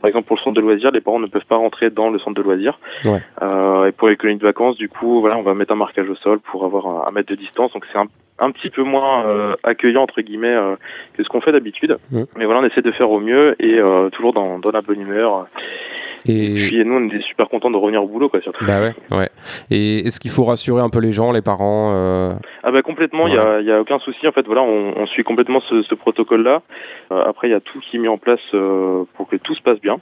par 0.00 0.08
exemple 0.08 0.26
pour 0.26 0.36
le 0.36 0.42
centre 0.42 0.56
de 0.56 0.60
loisirs, 0.60 0.90
les 0.92 1.00
parents 1.00 1.18
ne 1.20 1.26
peuvent 1.26 1.46
pas 1.48 1.56
rentrer 1.56 1.90
dans 1.90 2.10
le 2.10 2.18
centre 2.18 2.36
de 2.36 2.42
loisirs. 2.42 2.78
Ouais. 3.04 3.22
Euh, 3.42 3.86
et 3.86 3.92
pour 3.92 4.08
les 4.08 4.16
colonies 4.16 4.38
de 4.38 4.46
vacances, 4.46 4.76
du 4.76 4.88
coup, 4.88 5.20
voilà, 5.20 5.36
on 5.36 5.42
va 5.42 5.54
mettre 5.54 5.72
un 5.72 5.76
marquage 5.76 6.08
au 6.08 6.16
sol 6.16 6.38
pour 6.40 6.64
avoir 6.64 6.86
un, 6.86 7.04
un 7.08 7.12
mètre 7.12 7.28
de 7.28 7.34
distance. 7.34 7.72
Donc 7.72 7.84
c'est 7.92 7.98
un, 7.98 8.06
un 8.38 8.50
petit 8.50 8.70
peu 8.70 8.82
moins 8.82 9.26
euh, 9.26 9.54
accueillant 9.62 10.02
entre 10.02 10.20
guillemets 10.20 10.54
euh, 10.54 10.76
que 11.16 11.22
ce 11.24 11.28
qu'on 11.28 11.40
fait 11.40 11.52
d'habitude. 11.52 11.98
Mais 12.36 12.44
voilà, 12.44 12.60
on 12.60 12.64
essaie 12.64 12.82
de 12.82 12.92
faire 12.92 13.10
au 13.10 13.20
mieux 13.20 13.56
et 13.58 13.78
euh, 13.78 14.10
toujours 14.10 14.32
dans, 14.32 14.58
dans 14.58 14.70
la 14.70 14.80
bonne 14.80 15.00
humeur. 15.00 15.46
Et 16.26 16.66
Puis 16.66 16.84
nous, 16.84 16.94
on 16.94 17.08
est 17.08 17.22
super 17.22 17.48
contents 17.48 17.70
de 17.70 17.76
revenir 17.76 18.02
au 18.02 18.08
boulot, 18.08 18.28
quoi, 18.28 18.40
surtout. 18.40 18.64
bah 18.66 18.80
ouais, 18.80 18.94
ouais. 19.16 19.28
Et 19.70 20.00
est-ce 20.00 20.18
qu'il 20.20 20.30
faut 20.32 20.44
rassurer 20.44 20.82
un 20.82 20.90
peu 20.90 20.98
les 20.98 21.12
gens, 21.12 21.32
les 21.32 21.42
parents 21.42 21.92
Ah 22.62 22.70
bah 22.70 22.82
complètement, 22.82 23.28
il 23.28 23.34
y, 23.34 23.38
a, 23.38 23.76
a 23.76 23.80
aucun 23.80 23.98
souci 24.00 24.26
en 24.26 24.32
fait. 24.32 24.44
Voilà, 24.46 24.62
on, 24.62 24.94
on 24.96 25.06
suit 25.06 25.22
complètement 25.22 25.60
ce, 25.68 25.82
ce 25.82 25.94
protocole-là. 25.94 26.62
Après, 27.10 27.48
il 27.48 27.52
y 27.52 27.54
a 27.54 27.60
tout 27.60 27.80
qui 27.80 27.96
est 27.96 28.00
mis 28.00 28.08
en 28.08 28.18
place 28.18 28.40
pour 28.50 29.28
que 29.28 29.36
tout 29.36 29.54
se 29.54 29.62
passe 29.62 29.80
bien. 29.80 29.98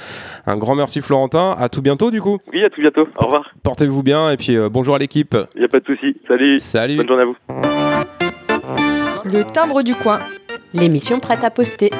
Un 0.47 0.57
grand 0.57 0.75
merci 0.75 1.01
Florentin. 1.01 1.55
À 1.57 1.69
tout 1.69 1.81
bientôt 1.81 2.11
du 2.11 2.21
coup. 2.21 2.37
Oui, 2.53 2.63
à 2.63 2.69
tout 2.69 2.81
au 3.17 3.25
revoir. 3.25 3.51
Portez-vous 3.63 4.03
bien 4.03 4.31
et 4.31 4.37
puis 4.37 4.55
euh, 4.55 4.69
bonjour 4.69 4.95
à 4.95 4.97
l'équipe. 4.99 5.35
Il 5.55 5.59
n'y 5.59 5.65
a 5.65 5.67
pas 5.67 5.79
de 5.79 5.85
souci. 5.85 6.15
Salut. 6.27 6.59
Salut. 6.59 6.97
Bonne 6.97 7.07
journée 7.07 7.23
à 7.23 7.25
vous. 7.25 7.35
Le 9.25 9.43
timbre 9.43 9.83
du 9.83 9.95
coin. 9.95 10.19
L'émission 10.73 11.19
prête 11.19 11.43
à 11.43 11.51
poster. 11.51 11.91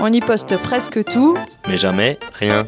On 0.00 0.12
y 0.12 0.20
poste 0.20 0.60
presque 0.62 1.04
tout. 1.04 1.36
Mais 1.68 1.76
jamais 1.76 2.18
rien. 2.32 2.66